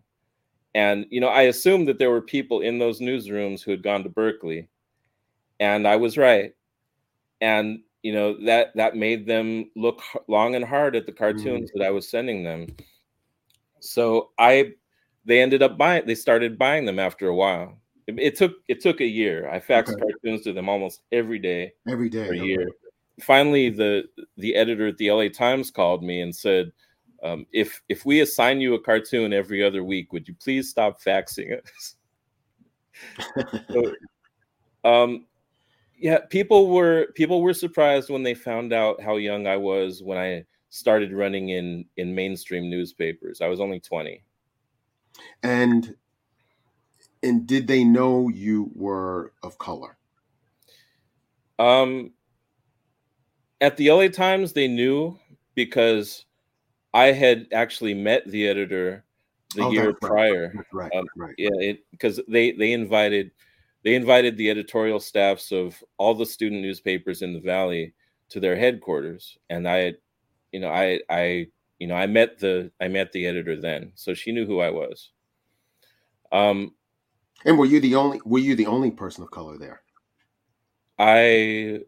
And 0.75 1.05
you 1.09 1.21
know, 1.21 1.29
I 1.29 1.43
assumed 1.43 1.87
that 1.87 1.99
there 1.99 2.09
were 2.09 2.21
people 2.21 2.61
in 2.61 2.79
those 2.79 2.99
newsrooms 2.99 3.61
who 3.61 3.71
had 3.71 3.83
gone 3.83 4.03
to 4.03 4.09
Berkeley. 4.09 4.67
And 5.59 5.87
I 5.87 5.95
was 5.95 6.17
right. 6.17 6.53
And 7.39 7.79
you 8.01 8.13
know, 8.13 8.35
that 8.45 8.75
that 8.75 8.97
made 8.97 9.25
them 9.27 9.69
look 9.75 10.01
long 10.27 10.55
and 10.55 10.65
hard 10.65 10.95
at 10.95 11.05
the 11.05 11.11
cartoons 11.11 11.69
mm. 11.69 11.73
that 11.75 11.85
I 11.85 11.91
was 11.91 12.09
sending 12.09 12.43
them. 12.43 12.67
So 13.79 14.31
I 14.37 14.73
they 15.25 15.41
ended 15.41 15.61
up 15.63 15.77
buying 15.77 16.05
they 16.05 16.15
started 16.15 16.57
buying 16.57 16.85
them 16.85 16.99
after 16.99 17.27
a 17.27 17.35
while. 17.35 17.77
It, 18.07 18.19
it 18.19 18.35
took 18.35 18.53
it 18.67 18.81
took 18.81 19.01
a 19.01 19.05
year. 19.05 19.49
I 19.49 19.59
faxed 19.59 19.93
Okay. 19.93 20.01
cartoons 20.01 20.43
to 20.43 20.53
them 20.53 20.69
almost 20.69 21.01
every 21.11 21.39
day 21.39 21.73
Every 21.87 22.09
day. 22.09 22.27
for 22.27 22.33
a 22.33 22.37
okay. 22.37 22.45
year. 22.47 22.69
Finally, 23.21 23.69
the 23.69 24.03
the 24.37 24.55
editor 24.55 24.87
at 24.87 24.97
the 24.97 25.11
LA 25.11 25.29
Times 25.29 25.69
called 25.71 26.03
me 26.03 26.21
and 26.21 26.35
said, 26.35 26.71
um, 27.23 27.45
"If 27.51 27.81
if 27.89 28.05
we 28.05 28.21
assign 28.21 28.59
you 28.59 28.73
a 28.73 28.79
cartoon 28.81 29.33
every 29.33 29.63
other 29.63 29.83
week, 29.83 30.11
would 30.13 30.27
you 30.27 30.33
please 30.35 30.69
stop 30.69 31.01
faxing 31.01 31.59
us?" 31.61 31.95
So, 33.71 33.93
um, 34.83 35.25
yeah, 35.97 36.19
people 36.29 36.69
were 36.69 37.07
people 37.15 37.41
were 37.41 37.53
surprised 37.53 38.09
when 38.09 38.23
they 38.23 38.33
found 38.33 38.73
out 38.73 39.01
how 39.01 39.17
young 39.17 39.47
I 39.47 39.57
was 39.57 40.01
when 40.03 40.17
I 40.17 40.43
started 40.69 41.13
running 41.13 41.49
in 41.49 41.85
in 41.97 42.13
mainstream 42.15 42.69
newspapers. 42.69 43.41
I 43.41 43.47
was 43.47 43.59
only 43.59 43.79
twenty. 43.79 44.23
And 45.43 45.95
and 47.23 47.47
did 47.47 47.67
they 47.67 47.83
know 47.83 48.29
you 48.29 48.71
were 48.75 49.33
of 49.43 49.57
color? 49.57 49.97
Um, 51.59 52.11
at 53.61 53.77
the 53.77 53.89
LA 53.91 54.09
Times, 54.09 54.53
they 54.53 54.67
knew 54.67 55.17
because 55.55 56.25
I 56.93 57.07
had 57.07 57.47
actually 57.53 57.93
met 57.93 58.27
the 58.27 58.47
editor 58.47 59.05
the 59.55 59.63
Oh, 59.63 59.71
year 59.71 59.85
right. 59.87 60.01
prior. 60.01 60.53
That's 60.55 60.73
right. 60.73 60.91
Um, 60.95 61.05
right. 61.15 61.35
Yeah, 61.37 61.51
it 61.53 61.85
because 61.91 62.19
they 62.27 62.51
they 62.51 62.73
invited 62.73 63.31
they 63.83 63.95
invited 63.95 64.37
the 64.37 64.49
editorial 64.49 64.99
staffs 64.99 65.51
of 65.51 65.81
all 65.97 66.13
the 66.13 66.25
student 66.25 66.61
newspapers 66.61 67.21
in 67.21 67.33
the 67.33 67.39
valley 67.39 67.93
to 68.29 68.39
their 68.39 68.55
headquarters, 68.55 69.37
and 69.49 69.67
I, 69.67 69.77
had, 69.77 69.97
you 70.51 70.59
know, 70.59 70.69
I 70.69 70.99
I 71.09 71.47
you 71.79 71.87
know 71.87 71.95
I 71.95 72.07
met 72.07 72.39
the 72.39 72.71
I 72.81 72.87
met 72.87 73.11
the 73.11 73.27
editor 73.27 73.59
then, 73.59 73.91
so 73.95 74.13
she 74.13 74.31
knew 74.31 74.45
who 74.45 74.59
I 74.59 74.69
was. 74.69 75.11
Um, 76.31 76.73
And 77.45 77.57
were 77.57 77.65
you 77.65 77.79
the 77.79 77.95
only 77.95 78.19
were 78.25 78.39
you 78.39 78.55
the 78.55 78.67
only 78.67 78.91
person 78.91 79.23
of 79.23 79.31
color 79.31 79.57
there? 79.57 79.81
I 80.99 81.81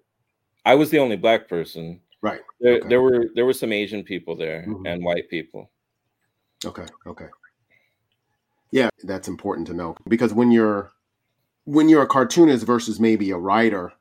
I 0.66 0.76
was 0.76 0.90
the 0.90 1.00
only 1.00 1.16
black 1.16 1.48
person. 1.48 2.02
Right. 2.22 2.42
There, 2.60 2.76
Okay. 2.78 2.88
there 2.90 3.02
were 3.02 3.26
there 3.36 3.46
were 3.46 3.54
some 3.54 3.72
Asian 3.72 4.04
people 4.04 4.36
there 4.36 4.66
Mhm. 4.68 4.88
and 4.92 5.04
white 5.04 5.30
people. 5.30 5.70
Okay. 6.66 6.86
Okay. 7.06 7.28
Yeah, 8.72 8.90
that's 9.04 9.28
important 9.28 9.68
to 9.68 9.74
know 9.74 9.96
because 10.08 10.34
when 10.34 10.52
you're 10.52 10.92
when 11.66 11.88
you're 11.90 12.04
a 12.04 12.08
cartoonist 12.08 12.66
versus 12.66 13.00
maybe 13.00 13.32
a 13.32 13.38
writer, 13.38 13.94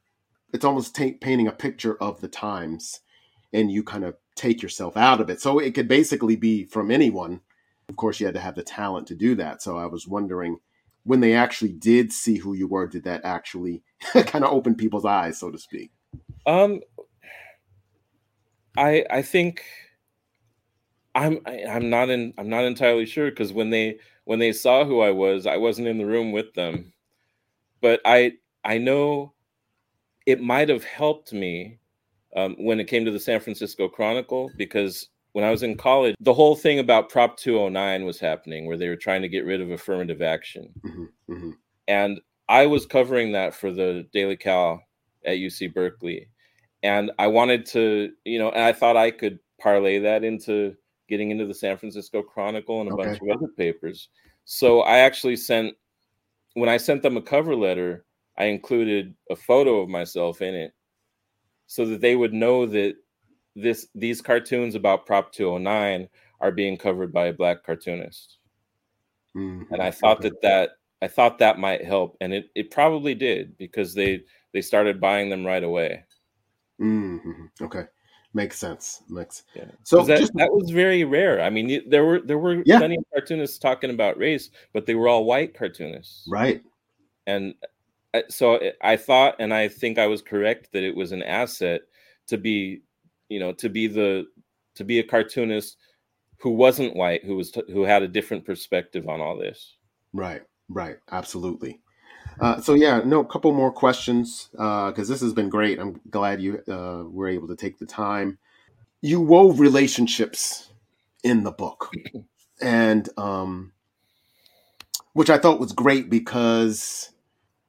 it's 0.53 0.65
almost 0.65 0.95
ta- 0.95 1.17
painting 1.21 1.49
a 1.49 1.53
picture 1.53 1.97
of 2.03 2.21
the 2.21 2.29
times, 2.29 3.01
and 3.53 3.71
you 3.71 3.83
kind 3.83 4.05
of 4.05 4.17
take 4.35 4.63
yourself 4.63 4.97
out 4.97 5.21
of 5.21 5.31
it. 5.31 5.41
So 5.41 5.59
it 5.59 5.75
could 5.75 5.89
basically 5.89 6.37
be 6.37 6.65
from 6.65 6.91
anyone. 6.91 7.41
Of 7.89 7.97
course, 7.97 8.19
you 8.21 8.27
had 8.27 8.35
to 8.35 8.41
have 8.41 8.55
the 8.55 8.63
talent 8.63 9.07
to 9.09 9.15
do 9.15 9.35
that. 9.37 9.63
So 9.63 9.77
I 9.79 9.87
was 9.87 10.09
wondering 10.09 10.59
when 11.05 11.21
they 11.21 11.35
actually 11.35 11.73
did 11.73 12.13
see 12.13 12.37
who 12.37 12.55
you 12.55 12.67
were, 12.67 12.87
did 12.87 13.05
that 13.05 13.25
actually 13.25 13.83
kind 14.13 14.45
of 14.45 14.53
open 14.53 14.75
people's 14.75 15.05
eyes, 15.05 15.39
so 15.39 15.51
to 15.51 15.59
speak? 15.59 15.91
Um, 16.47 16.81
I 18.77 19.05
I 19.11 19.23
think 19.23 19.65
I'm 21.15 21.41
I, 21.47 21.65
I'm 21.65 21.91
not 21.91 22.11
in 22.11 22.35
I'm 22.39 22.49
not 22.49 22.65
entirely 22.65 23.07
sure 23.07 23.31
because 23.31 23.53
when 23.53 23.71
they 23.71 23.99
when 24.25 24.39
they 24.39 24.53
saw 24.53 24.85
who 24.85 25.01
I 25.01 25.11
was, 25.11 25.47
I 25.47 25.57
wasn't 25.57 25.89
in 25.89 25.99
the 25.99 26.07
room 26.07 26.33
with 26.33 26.53
them, 26.55 26.93
but 27.81 28.01
I 28.05 28.33
I 28.65 28.79
know 28.79 29.35
it 30.27 30.41
might 30.41 30.71
have 30.71 30.85
helped 30.85 31.33
me 31.33 31.79
um, 32.35 32.57
when 32.59 32.81
it 32.81 32.89
came 32.89 33.05
to 33.05 33.11
the 33.11 33.21
San 33.21 33.41
Francisco 33.41 33.89
Chronicle 33.89 34.51
because 34.57 35.09
when 35.35 35.45
I 35.45 35.50
was 35.50 35.64
in 35.64 35.76
college, 35.76 36.14
the 36.21 36.33
whole 36.33 36.55
thing 36.55 36.79
about 36.79 37.11
Prop 37.11 37.37
209 37.37 38.05
was 38.05 38.21
happening, 38.21 38.67
where 38.67 38.76
they 38.76 38.88
were 38.88 38.97
trying 38.97 39.21
to 39.23 39.29
get 39.29 39.45
rid 39.45 39.61
of 39.61 39.71
affirmative 39.71 40.23
action. 40.23 40.73
hmm 40.83 41.05
hmm 41.29 41.50
and 41.88 42.21
I 42.49 42.67
was 42.67 42.87
covering 42.87 43.33
that 43.33 43.55
for 43.55 43.71
the 43.71 44.07
Daily 44.12 44.37
Cal 44.37 44.83
at 45.26 45.38
UC 45.38 45.75
Berkeley, 45.75 46.29
and 46.83 47.11
I 47.19 47.26
wanted 47.26 47.67
to, 47.67 48.12
you 48.25 48.38
know, 48.38 48.50
and 48.50 48.62
I 48.62 48.73
thought 48.73 48.97
I 48.97 49.11
could 49.11 49.38
parlay 49.61 49.99
that 49.99 50.23
into 50.23 50.75
getting 51.09 51.31
into 51.31 51.47
the 51.47 51.55
San 51.55 51.76
Francisco 51.76 52.23
Chronicle 52.23 52.81
and 52.81 52.91
a 52.91 52.97
bunch 52.97 53.21
of 53.21 53.29
other 53.29 53.49
papers. 53.57 54.09
So 54.45 54.81
I 54.81 54.99
actually 54.99 55.37
sent, 55.37 55.75
when 56.55 56.69
I 56.69 56.76
sent 56.76 57.03
them 57.03 57.17
a 57.17 57.23
cover 57.23 57.57
letter, 57.57 58.05
I 58.38 58.45
included 58.45 59.14
a 59.31 59.37
photo 59.37 59.81
of 59.81 59.88
myself 59.88 60.43
in 60.43 60.55
it, 60.55 60.73
so 61.67 61.87
that 61.87 62.00
they 62.00 62.14
would 62.14 62.33
know 62.33 62.67
that 62.67 62.95
this 63.55 63.87
these 63.95 64.21
cartoons 64.21 64.75
about 64.75 65.07
Prop 65.07 65.33
209 65.33 66.09
are 66.41 66.53
being 66.53 66.77
covered 66.77 67.13
by 67.13 67.27
a 67.27 67.33
black 67.33 67.65
cartoonist 67.65 68.39
hmm 69.33 69.63
and 69.71 69.83
I 69.83 69.91
thought 69.91 70.21
that 70.23 70.41
that 70.43 70.71
I 71.03 71.09
thought 71.09 71.39
that 71.39 71.59
might 71.59 71.85
help, 71.85 72.17
and 72.21 72.33
it 72.33 72.51
it 72.55 72.71
probably 72.71 73.15
did 73.15 73.59
because 73.59 73.93
they 73.95 74.23
they 74.53 74.63
started 74.63 75.01
buying 75.01 75.29
them 75.29 75.45
right 75.45 75.63
away. 75.63 76.05
hmm 76.79 77.19
Okay, 77.61 77.85
makes 78.33 78.59
sense. 78.59 79.03
Makes 79.09 79.43
Yeah. 79.55 79.65
so. 79.83 80.03
that 80.05 80.19
just 80.19 80.33
that 80.35 80.51
was 80.53 80.71
very 80.71 81.05
rare. 81.05 81.43
I 81.43 81.51
mean, 81.51 81.83
there 81.91 82.05
were 82.05 82.21
there 82.21 82.39
were 82.39 82.63
Yeah. 82.65 82.79
plenty 82.79 82.97
of 82.97 83.05
cartoonists 83.13 83.59
talking 83.59 83.91
about 83.91 84.17
race, 84.17 84.51
but 84.73 84.87
they 84.87 84.95
were 84.95 85.09
all 85.09 85.25
white 85.25 85.53
cartoonists, 85.55 86.27
right. 86.29 86.63
and 87.27 87.55
so 88.29 88.57
I- 88.63 88.93
I 88.93 88.97
thought, 88.97 89.37
and 89.41 89.53
I 89.53 89.69
think 89.69 89.99
I 89.99 90.07
was 90.07 90.23
correct 90.23 90.71
that 90.73 90.85
it 90.85 90.95
was 90.95 91.11
an 91.13 91.23
asset 91.23 91.83
to 92.29 92.39
be, 92.39 92.83
you 93.35 93.41
know, 93.41 93.53
to 93.55 93.69
be 93.69 93.88
the 93.88 94.26
to 94.76 94.85
be 94.85 95.00
a 95.00 95.03
cartoonist 95.03 95.76
who 96.38 96.50
wasn't 96.50 96.95
white, 96.95 97.25
who 97.25 97.35
was 97.35 97.50
t- 97.50 97.73
who 97.73 97.83
had 97.83 98.03
a 98.03 98.09
different 98.09 98.45
perspective 98.45 99.09
on 99.09 99.21
all 99.21 99.37
this. 99.37 99.75
Right, 100.12 100.43
right, 100.69 100.99
absolutely. 101.11 101.81
Uh, 102.41 102.61
so 102.61 102.75
yeah, 102.75 103.00
no, 103.05 103.21
a 103.21 103.26
couple 103.26 103.53
more 103.53 103.73
questions 103.73 104.49
because 104.53 105.09
this 105.09 105.21
has 105.21 105.33
been 105.33 105.49
great. 105.49 105.81
I'm 105.81 106.00
glad 106.11 106.41
you 106.41 106.62
uh, 106.69 107.05
were 107.09 107.29
able 107.29 107.49
to 107.49 107.57
take 107.57 107.79
the 107.79 107.87
time. 107.87 108.38
You 109.00 109.21
wove 109.21 109.59
relationships 109.59 110.71
in 111.25 111.43
the 111.43 111.50
book, 111.53 111.91
and 112.61 113.09
um, 113.17 113.73
which 115.12 115.31
I 115.31 115.38
thought 115.38 115.61
was 115.61 115.73
great 115.73 116.09
because 116.09 117.11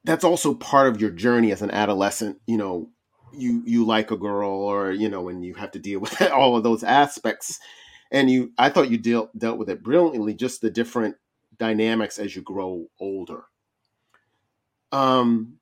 that's 0.04 0.24
also 0.24 0.54
part 0.54 0.86
of 0.88 1.00
your 1.00 1.10
journey 1.10 1.50
as 1.50 1.62
an 1.62 1.70
adolescent. 1.70 2.38
You 2.46 2.56
know, 2.56 2.90
you 3.32 3.62
you 3.66 3.84
like 3.84 4.10
a 4.10 4.16
girl, 4.16 4.50
or 4.50 4.92
you 4.92 5.08
know, 5.08 5.28
and 5.28 5.44
you 5.44 5.54
have 5.54 5.70
to 5.72 5.78
deal 5.78 6.00
with 6.00 6.20
all 6.22 6.56
of 6.56 6.62
those 6.62 6.82
aspects. 6.82 7.58
And 8.12 8.30
you, 8.30 8.52
I 8.56 8.70
thought 8.70 8.90
you 8.90 8.98
dealt 8.98 9.36
dealt 9.38 9.58
with 9.58 9.68
it 9.68 9.82
brilliantly. 9.82 10.34
Just 10.34 10.60
the 10.60 10.70
different 10.70 11.16
dynamics 11.58 12.18
as 12.18 12.36
you 12.36 12.42
grow 12.42 12.86
older. 13.00 13.44
Um, 14.92 15.58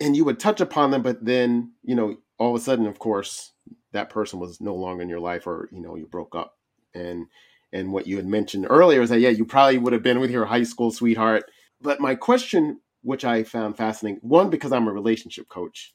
and 0.00 0.16
you 0.16 0.24
would 0.24 0.40
touch 0.40 0.60
upon 0.60 0.90
them, 0.90 1.02
but 1.02 1.24
then 1.24 1.72
you 1.84 1.94
know, 1.94 2.16
all 2.38 2.54
of 2.54 2.60
a 2.60 2.64
sudden, 2.64 2.86
of 2.86 2.98
course, 2.98 3.52
that 3.92 4.10
person 4.10 4.38
was 4.38 4.60
no 4.60 4.74
longer 4.74 5.02
in 5.02 5.08
your 5.08 5.20
life, 5.20 5.46
or 5.46 5.68
you 5.72 5.80
know, 5.80 5.96
you 5.96 6.06
broke 6.06 6.34
up. 6.34 6.56
And 6.94 7.26
and 7.72 7.92
what 7.92 8.06
you 8.06 8.16
had 8.16 8.26
mentioned 8.26 8.66
earlier 8.68 9.02
is 9.02 9.10
that 9.10 9.20
yeah, 9.20 9.30
you 9.30 9.44
probably 9.44 9.78
would 9.78 9.92
have 9.92 10.02
been 10.02 10.20
with 10.20 10.30
your 10.30 10.44
high 10.44 10.62
school 10.62 10.90
sweetheart. 10.90 11.44
But 11.80 12.00
my 12.00 12.14
question, 12.14 12.80
which 13.02 13.24
I 13.24 13.42
found 13.44 13.76
fascinating, 13.76 14.20
one 14.22 14.50
because 14.50 14.72
I'm 14.72 14.88
a 14.88 14.92
relationship 14.92 15.48
coach, 15.48 15.92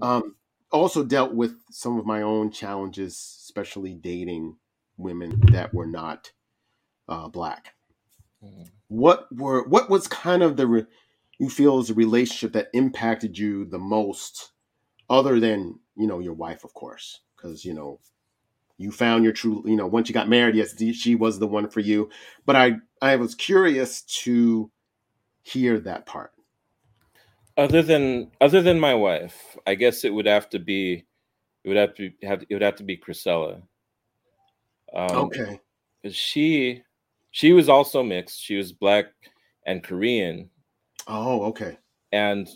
um, 0.00 0.36
also 0.72 1.04
dealt 1.04 1.34
with 1.34 1.56
some 1.70 1.98
of 1.98 2.06
my 2.06 2.22
own 2.22 2.50
challenges, 2.50 3.14
especially 3.44 3.94
dating 3.94 4.56
women 4.96 5.40
that 5.50 5.74
were 5.74 5.86
not 5.86 6.32
uh, 7.08 7.28
black. 7.28 7.74
Mhm. 8.42 8.72
what 8.88 9.26
were 9.34 9.66
what 9.68 9.90
was 9.90 10.06
kind 10.08 10.42
of 10.42 10.56
the 10.56 10.66
re, 10.66 10.84
you 11.38 11.50
feel 11.50 11.78
is 11.78 11.90
a 11.90 11.94
relationship 11.94 12.52
that 12.52 12.70
impacted 12.72 13.36
you 13.38 13.64
the 13.64 13.78
most, 13.78 14.52
other 15.10 15.40
than 15.40 15.80
you 15.96 16.06
know 16.06 16.20
your 16.20 16.34
wife, 16.34 16.64
of 16.64 16.74
course, 16.74 17.20
because 17.36 17.64
you 17.64 17.74
know 17.74 18.00
you 18.78 18.92
found 18.92 19.24
your 19.24 19.32
true 19.32 19.62
you 19.66 19.76
know 19.76 19.86
once 19.86 20.08
you 20.08 20.14
got 20.14 20.28
married, 20.28 20.56
yes, 20.56 20.76
she 20.96 21.14
was 21.14 21.38
the 21.38 21.46
one 21.48 21.68
for 21.68 21.80
you. 21.80 22.10
But 22.46 22.56
I 22.56 22.78
I 23.02 23.16
was 23.16 23.34
curious 23.34 24.02
to 24.24 24.70
hear 25.42 25.80
that 25.80 26.06
part. 26.06 26.32
Other 27.58 27.82
than 27.82 28.30
other 28.40 28.62
than 28.62 28.78
my 28.80 28.94
wife, 28.94 29.56
I 29.66 29.74
guess 29.74 30.04
it 30.04 30.12
would 30.12 30.26
have 30.26 30.48
to 30.50 30.58
be 30.58 31.06
it 31.64 31.68
would 31.68 31.76
have 31.76 31.94
to 31.96 32.12
have 32.22 32.42
it 32.48 32.54
would 32.54 32.62
have 32.62 32.76
to 32.76 32.84
be 32.84 32.96
Chrisella. 32.98 33.62
Um, 34.92 35.26
Okay. 35.26 35.60
she 36.10 36.82
she 37.32 37.52
was 37.52 37.68
also 37.68 38.02
mixed. 38.02 38.40
She 38.42 38.56
was 38.56 38.72
black 38.72 39.06
and 39.66 39.82
Korean, 39.84 40.50
Oh, 41.08 41.42
okay. 41.46 41.78
and 42.12 42.48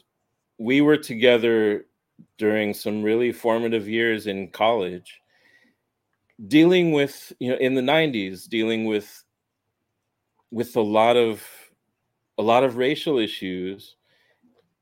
we 0.58 0.80
were 0.80 0.96
together 0.96 1.86
during 2.38 2.74
some 2.74 3.02
really 3.02 3.32
formative 3.32 3.88
years 3.88 4.26
in 4.26 4.50
college, 4.50 5.20
dealing 6.48 6.92
with 6.92 7.32
you 7.38 7.50
know 7.50 7.56
in 7.58 7.74
the 7.74 7.82
'90s, 7.82 8.46
dealing 8.48 8.84
with 8.84 9.24
with 10.50 10.76
a 10.76 10.80
lot 10.80 11.16
of 11.16 11.42
a 12.38 12.42
lot 12.42 12.64
of 12.64 12.76
racial 12.76 13.18
issues, 13.18 13.96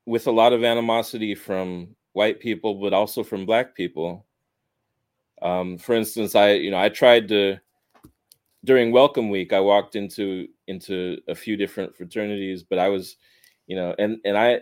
with 0.09 0.25
a 0.27 0.31
lot 0.31 0.53
of 0.53 0.63
animosity 0.63 1.35
from 1.35 1.95
white 2.13 2.39
people, 2.39 2.75
but 2.81 2.93
also 2.93 3.23
from 3.23 3.45
black 3.45 3.75
people. 3.75 4.25
Um, 5.41 5.77
for 5.77 5.93
instance, 5.93 6.35
I 6.35 6.53
you 6.53 6.71
know 6.71 6.79
I 6.79 6.89
tried 6.89 7.27
to 7.29 7.59
during 8.65 8.91
Welcome 8.91 9.29
Week, 9.29 9.53
I 9.53 9.59
walked 9.59 9.95
into 9.95 10.47
into 10.67 11.19
a 11.27 11.35
few 11.35 11.55
different 11.55 11.95
fraternities, 11.95 12.63
but 12.63 12.79
I 12.79 12.89
was, 12.89 13.17
you 13.67 13.75
know, 13.75 13.95
and 13.99 14.17
and 14.25 14.37
I, 14.37 14.61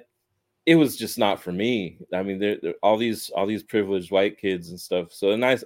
it 0.66 0.76
was 0.76 0.98
just 0.98 1.18
not 1.18 1.42
for 1.42 1.52
me. 1.52 1.98
I 2.14 2.24
mean, 2.24 2.40
there, 2.40 2.58
all 2.84 2.98
these 2.98 3.30
all 3.32 3.46
these 3.48 3.64
privileged 3.64 4.12
white 4.12 4.38
kids 4.38 4.70
and 4.70 4.80
stuff. 4.80 5.14
So 5.14 5.32
then 5.32 5.44
I, 5.44 5.58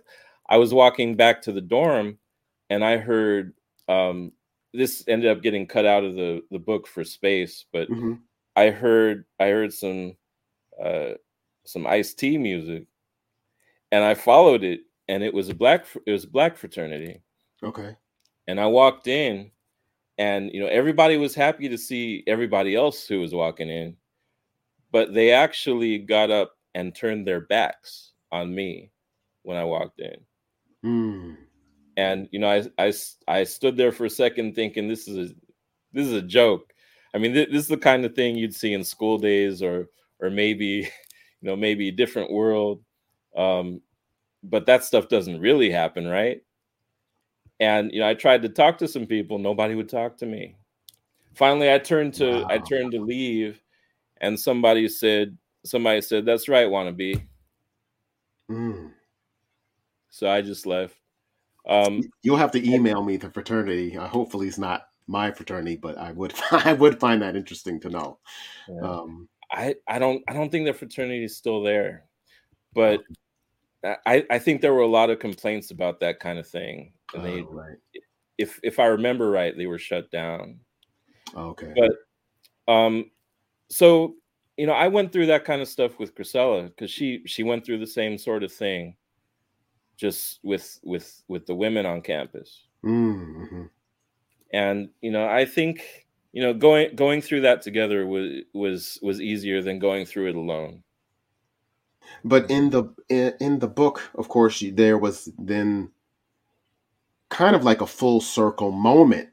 I 0.48 0.58
was 0.58 0.74
walking 0.74 1.16
back 1.16 1.42
to 1.44 1.52
the 1.52 1.62
dorm, 1.62 2.20
and 2.70 2.86
I 2.86 2.98
heard 2.98 3.54
um, 3.90 4.32
this 4.74 5.04
ended 5.08 5.32
up 5.32 5.44
getting 5.44 5.68
cut 5.68 5.86
out 5.86 6.04
of 6.04 6.16
the 6.16 6.42
the 6.52 6.60
book 6.60 6.88
for 6.88 7.04
space, 7.04 7.66
but 7.74 7.90
hmm 7.90 8.14
I 8.56 8.70
heard 8.70 9.26
I 9.40 9.48
heard 9.48 9.74
some 9.74 10.16
uh, 10.84 11.12
some 11.66 11.86
Ice 11.88 12.14
T 12.14 12.38
music, 12.38 12.86
and 13.92 14.04
I 14.04 14.14
followed 14.14 14.64
it, 14.64 14.82
and 15.08 15.24
it 15.24 15.34
was 15.34 15.50
a 15.50 15.56
black 15.56 15.86
it 16.06 16.12
was 16.12 16.24
a 16.26 16.30
black 16.30 16.58
fraternity 16.58 17.22
Okay. 17.64 17.96
and 18.48 18.60
I 18.60 18.66
walked 18.68 19.08
in, 19.08 19.52
and 20.18 20.52
you 20.54 20.60
know 20.62 20.68
everybody 20.68 21.18
was 21.18 21.36
happy 21.36 21.70
to 21.70 21.78
see 21.78 22.24
everybody 22.28 22.76
else 22.76 23.06
who 23.08 23.20
was 23.20 23.34
walking 23.34 23.70
in, 23.70 23.96
but 24.92 25.14
they 25.14 25.32
actually 25.32 25.98
got 26.00 26.32
up 26.32 26.54
and 26.76 26.96
turned 26.96 27.28
their 27.28 27.42
backs 27.42 28.12
on 28.32 28.54
me 28.56 28.92
when 29.44 29.58
I 29.58 29.64
walked 29.64 30.00
in, 30.00 30.18
Mm. 30.84 31.38
and 31.98 32.28
you 32.32 32.40
know 32.40 32.50
I, 32.50 32.64
I 32.88 32.94
I 33.28 33.44
stood 33.44 33.78
there 33.78 33.92
for 33.92 34.06
a 34.06 34.10
second 34.10 34.56
thinking 34.56 34.88
this 34.88 35.08
is 35.08 35.32
a 35.32 35.36
this 35.94 36.08
is 36.08 36.14
a 36.14 36.22
joke. 36.22 36.71
I 37.14 37.18
mean 37.18 37.34
thi- 37.34 37.46
this 37.46 37.64
is 37.64 37.68
the 37.68 37.78
kind 37.78 38.06
of 38.06 38.16
thing 38.16 38.36
you'd 38.38 38.56
see 38.56 38.74
in 38.74 38.84
school 38.84 39.18
days 39.18 39.62
or 39.62 39.88
or 40.20 40.30
maybe 40.30 40.66
you 41.42 41.48
know 41.48 41.56
maybe 41.56 41.88
a 41.90 41.92
different 41.92 42.32
world, 42.32 42.82
um, 43.36 43.82
but 44.44 44.66
that 44.66 44.84
stuff 44.84 45.08
doesn't 45.10 45.40
really 45.40 45.70
happen, 45.72 46.08
right? 46.08 46.42
and 47.60 47.92
you 47.94 48.00
know 48.00 48.08
i 48.10 48.14
tried 48.16 48.42
to 48.42 48.50
talk 48.50 48.78
to 48.78 48.88
some 48.88 49.06
people 49.06 49.38
nobody 49.38 49.76
would 49.76 49.88
talk 49.88 50.18
to 50.18 50.26
me 50.26 50.56
finally 51.36 51.72
i 51.72 51.78
turned 51.78 52.12
to 52.14 52.44
i 52.50 52.58
turned 52.58 52.92
to 52.92 53.00
leave 53.00 53.62
and 54.22 54.40
somebody 54.40 54.88
said 54.88 55.38
somebody 55.64 56.02
said 56.02 56.26
that's 56.26 56.50
right 56.50 56.68
wannabe 56.68 57.22
Mm. 58.50 58.92
so 60.10 60.28
i 60.30 60.42
just 60.42 60.66
left 60.66 60.96
um 61.70 62.02
You'll 62.24 62.38
have 62.38 62.52
to 62.52 62.68
email 62.68 63.04
me 63.04 63.16
the 63.18 63.30
fraternity. 63.30 63.96
Uh, 63.96 64.08
hopefully, 64.08 64.48
it's 64.48 64.58
not 64.58 64.88
my 65.12 65.32
fraternity, 65.32 65.76
but 65.76 65.98
I 65.98 66.12
would 66.14 66.34
I 66.52 66.74
would 66.74 67.00
find 67.00 67.22
that 67.22 67.36
interesting 67.36 67.80
to 67.82 67.90
know. 67.90 68.20
yeah. 68.68 68.82
Um, 68.82 69.28
i 69.52 69.76
i 69.88 70.00
don't 70.00 70.24
i 70.30 70.34
don't 70.34 70.50
think 70.50 70.66
the 70.66 70.74
fraternity 70.74 71.26
is 71.26 71.36
still 71.36 71.62
there 71.62 72.06
but 72.74 73.02
i 74.06 74.26
i 74.30 74.40
think 74.40 74.62
there 74.62 74.74
were 74.74 74.80
a 74.80 74.88
lot 74.88 75.10
of 75.10 75.20
complaints 75.20 75.72
about 75.72 76.00
that 76.00 76.20
kind 76.20 76.40
of 76.40 76.48
thing 76.48 76.94
and 77.14 77.26
they 77.26 77.42
oh, 77.42 77.50
right. 77.52 77.78
if 78.38 78.60
if 78.64 78.80
i 78.80 78.86
remember 78.86 79.30
right 79.30 79.58
they 79.58 79.66
were 79.68 79.78
shut 79.78 80.10
down 80.12 80.58
Okay. 81.36 81.74
but 81.76 82.74
um 82.74 83.12
so 83.70 84.16
you 84.58 84.66
know 84.66 84.74
i 84.74 84.88
went 84.88 85.12
through 85.12 85.26
that 85.26 85.44
kind 85.44 85.62
of 85.62 85.68
stuff 85.68 86.00
with 86.00 86.16
Grisella 86.16 86.68
because 86.68 86.90
she 86.90 87.22
she 87.26 87.44
went 87.44 87.66
through 87.66 87.80
the 87.80 87.88
same 87.88 88.18
sort 88.18 88.44
of 88.44 88.54
thing 88.54 88.96
just 89.98 90.40
with 90.44 90.80
with 90.84 91.24
with 91.28 91.46
the 91.46 91.56
women 91.56 91.86
on 91.86 92.02
campus 92.02 92.64
Mm-hmm. 92.86 93.66
And 94.54 94.90
you 95.02 95.12
know 95.12 95.28
i 95.28 95.46
think 95.46 96.08
you 96.34 96.42
know 96.42 96.54
going 96.54 96.96
going 96.96 97.22
through 97.22 97.42
that 97.42 97.62
together 97.62 98.06
was 98.06 98.44
was 98.54 99.00
was 99.02 99.22
easier 99.22 99.62
than 99.62 99.80
going 99.80 100.06
through 100.06 100.30
it 100.30 100.36
alone 100.36 100.84
But 102.24 102.50
in 102.50 102.70
the 102.70 102.94
in, 103.10 103.60
the 103.60 103.68
book, 103.68 104.12
of 104.16 104.28
course, 104.30 104.64
there 104.74 104.98
was 104.98 105.30
then 105.38 105.92
kind 107.30 107.56
of 107.56 107.64
like 107.64 107.82
a 107.82 107.88
full 107.88 108.22
circle 108.22 108.72
moment 108.72 109.30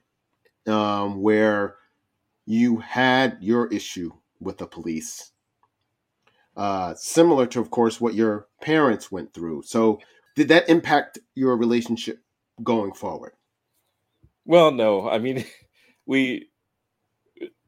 um, 0.66 1.20
where 1.22 1.76
you 2.46 2.78
had 2.78 3.38
your 3.40 3.68
issue 3.68 4.12
with 4.40 4.58
the 4.58 4.66
police, 4.66 5.32
uh, 6.56 6.94
similar 6.94 7.46
to, 7.46 7.60
of 7.60 7.70
course, 7.70 8.00
what 8.00 8.14
your 8.14 8.48
parents 8.62 9.12
went 9.12 9.34
through. 9.34 9.62
So, 9.62 10.00
did 10.36 10.48
that 10.48 10.68
impact 10.68 11.18
your 11.34 11.56
relationship 11.56 12.22
going 12.62 12.92
forward? 12.92 13.32
Well 14.48 14.72
no 14.72 15.08
i 15.08 15.18
mean 15.18 15.44
we 16.06 16.48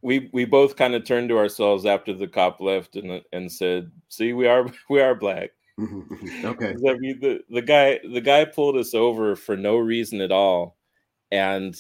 we 0.03 0.31
we 0.33 0.45
both 0.45 0.77
kind 0.77 0.95
of 0.95 1.05
turned 1.05 1.29
to 1.29 1.39
ourselves 1.39 1.87
after 1.87 2.13
the 2.15 2.27
cop 2.27 2.61
left 2.61 2.97
and 2.97 3.23
and 3.33 3.51
said 3.51 3.91
see 4.09 4.33
we 4.33 4.47
are 4.47 4.67
we 4.91 5.01
are 5.01 5.15
black 5.15 5.51
Mhm, 5.79 6.09
mhm. 6.09 6.45
okay. 6.45 6.75
I 6.91 6.99
mean, 6.99 7.21
the, 7.21 7.41
the 7.49 7.63
guy 7.63 8.01
the 8.13 8.21
guy 8.21 8.45
pulled 8.45 8.77
us 8.77 8.93
over 8.95 9.35
for 9.35 9.57
no 9.57 9.79
reason 9.79 10.21
at 10.21 10.31
all, 10.31 10.77
and 11.33 11.75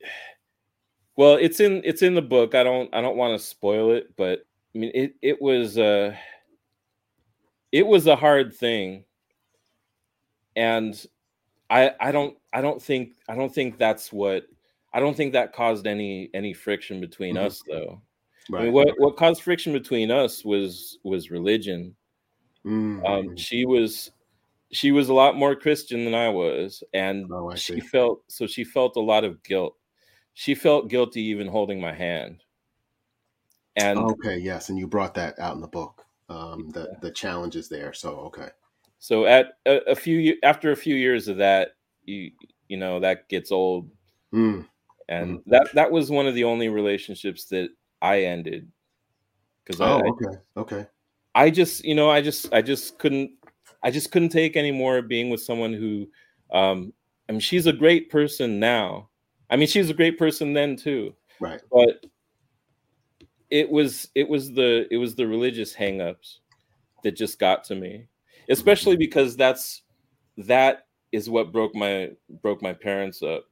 well, 1.16 1.34
it's 1.34 1.60
in 1.60 1.82
it's 1.84 2.02
in 2.02 2.14
the 2.14 2.22
book. 2.22 2.54
I 2.54 2.62
don't 2.62 2.92
I 2.94 3.00
don't 3.00 3.16
want 3.16 3.38
to 3.38 3.44
spoil 3.46 3.92
it, 3.92 4.14
but 4.16 4.40
I 4.74 4.78
mean 4.78 4.92
it 4.94 5.14
it 5.22 5.42
was 5.42 5.78
uh 5.78 6.14
it 7.72 7.86
was 7.86 8.06
a 8.06 8.16
hard 8.16 8.54
thing, 8.54 9.04
and 10.56 11.06
I 11.70 11.92
I 12.00 12.12
don't 12.12 12.38
I 12.52 12.60
don't 12.62 12.82
think 12.82 13.14
I 13.28 13.34
don't 13.34 13.54
think 13.54 13.78
that's 13.78 14.12
what 14.12 14.46
I 14.92 15.00
don't 15.00 15.16
think 15.16 15.32
that 15.34 15.52
caused 15.52 15.86
any 15.86 16.30
any 16.34 16.54
friction 16.54 17.00
between 17.00 17.36
Mhm. 17.36 17.46
us 17.46 17.62
though. 17.68 18.02
I 18.56 18.62
mean, 18.62 18.72
what 18.72 18.88
what 18.98 19.16
caused 19.16 19.42
friction 19.42 19.72
between 19.72 20.10
us 20.10 20.44
was 20.44 20.98
was 21.04 21.30
religion 21.30 21.96
Mm, 22.64 22.98
um, 23.06 23.36
she 23.36 23.64
was 23.64 24.10
she 24.72 24.92
was 24.92 25.08
a 25.08 25.14
lot 25.14 25.36
more 25.36 25.56
christian 25.56 26.04
than 26.04 26.14
i 26.14 26.28
was 26.28 26.84
and 26.94 27.30
Oh, 27.30 27.50
I 27.50 27.56
she 27.56 27.80
felt 27.80 28.24
so 28.30 28.46
she 28.46 28.64
felt 28.64 28.96
a 28.96 29.00
lot 29.00 29.24
of 29.24 29.42
guilt 29.44 29.76
she 30.34 30.54
felt 30.54 30.88
guilty 30.90 31.22
even 31.22 31.48
holding 31.48 31.80
my 31.80 31.94
hand 31.94 32.44
and 33.76 34.14
Okay. 34.14 34.38
Yes, 34.38 34.68
and 34.68 34.78
you 34.78 34.86
brought 34.86 35.14
that 35.14 35.38
out 35.38 35.54
in 35.54 35.60
the 35.60 35.68
book. 35.68 36.06
Um, 36.28 36.70
the 36.70 36.96
the 37.00 37.10
challenges 37.10 37.68
there. 37.68 37.92
So, 37.92 38.16
okay. 38.26 38.50
So 38.98 39.26
at 39.26 39.54
a, 39.66 39.90
a 39.90 39.94
few 39.94 40.36
after 40.42 40.72
a 40.72 40.76
few 40.76 40.94
years 40.94 41.28
of 41.28 41.36
that 41.36 41.70
you 42.04 42.30
you 42.68 42.76
know 42.76 43.00
that 43.00 43.28
gets 43.28 43.52
old 43.52 43.90
Mm, 44.34 44.66
and 45.08 45.40
that 45.46 45.68
that 45.72 45.90
was 45.90 46.10
one 46.10 46.26
of 46.26 46.34
the 46.34 46.44
only 46.44 46.68
relationships 46.68 47.46
that 47.46 47.70
i 48.02 48.24
ended 48.24 48.70
because 49.68 49.80
oh, 49.80 50.00
I, 50.00 50.08
okay. 50.08 50.38
Okay. 50.56 50.86
I 51.34 51.50
just, 51.50 51.84
you 51.84 51.94
know, 51.94 52.10
I 52.10 52.20
just, 52.20 52.52
I 52.52 52.62
just 52.62 52.98
couldn't, 52.98 53.30
I 53.82 53.90
just 53.90 54.10
couldn't 54.10 54.30
take 54.30 54.56
anymore 54.56 55.02
being 55.02 55.30
with 55.30 55.40
someone 55.40 55.72
who, 55.72 56.08
um, 56.52 56.92
I 57.28 57.32
mean, 57.32 57.40
she's 57.40 57.66
a 57.66 57.72
great 57.72 58.10
person 58.10 58.58
now. 58.58 59.10
I 59.50 59.56
mean, 59.56 59.68
she's 59.68 59.90
a 59.90 59.94
great 59.94 60.18
person 60.18 60.52
then 60.52 60.76
too, 60.76 61.14
Right. 61.38 61.60
but 61.70 62.04
it 63.50 63.70
was, 63.70 64.08
it 64.14 64.28
was 64.28 64.52
the, 64.52 64.86
it 64.90 64.96
was 64.96 65.14
the 65.14 65.26
religious 65.26 65.74
hangups 65.74 66.38
that 67.04 67.16
just 67.16 67.38
got 67.38 67.64
to 67.64 67.74
me, 67.74 68.08
especially 68.48 68.96
because 68.96 69.36
that's, 69.36 69.82
that 70.36 70.86
is 71.12 71.28
what 71.28 71.52
broke 71.52 71.74
my, 71.74 72.10
broke 72.42 72.62
my 72.62 72.72
parents 72.72 73.22
up 73.22 73.44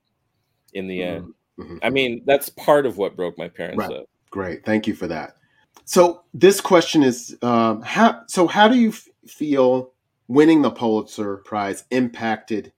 in 0.75 0.87
the 0.87 1.03
end. 1.03 1.35
Mhm. 1.59 1.79
I 1.83 1.91
mean, 1.91 2.23
that's 2.27 2.49
part 2.51 2.87
of 2.87 2.99
what 2.99 3.17
broke 3.17 3.39
my 3.39 3.49
parents 3.49 3.79
Right. 3.79 3.93
up. 3.99 4.07
Great. 4.31 4.65
Thank 4.65 4.87
you 4.87 4.95
for 4.95 5.07
that. 5.07 5.37
So 5.85 6.25
this 6.35 6.61
question 6.61 7.03
is 7.03 7.37
um, 7.43 7.81
how 7.83 8.23
so 8.27 8.47
how 8.47 8.69
do 8.69 8.77
you 8.79 8.91
f- 8.91 9.09
feel 9.27 9.93
winning 10.29 10.61
the 10.63 10.71
Pulitzer 10.71 11.39
Prize 11.39 11.85
impacted 11.91 12.73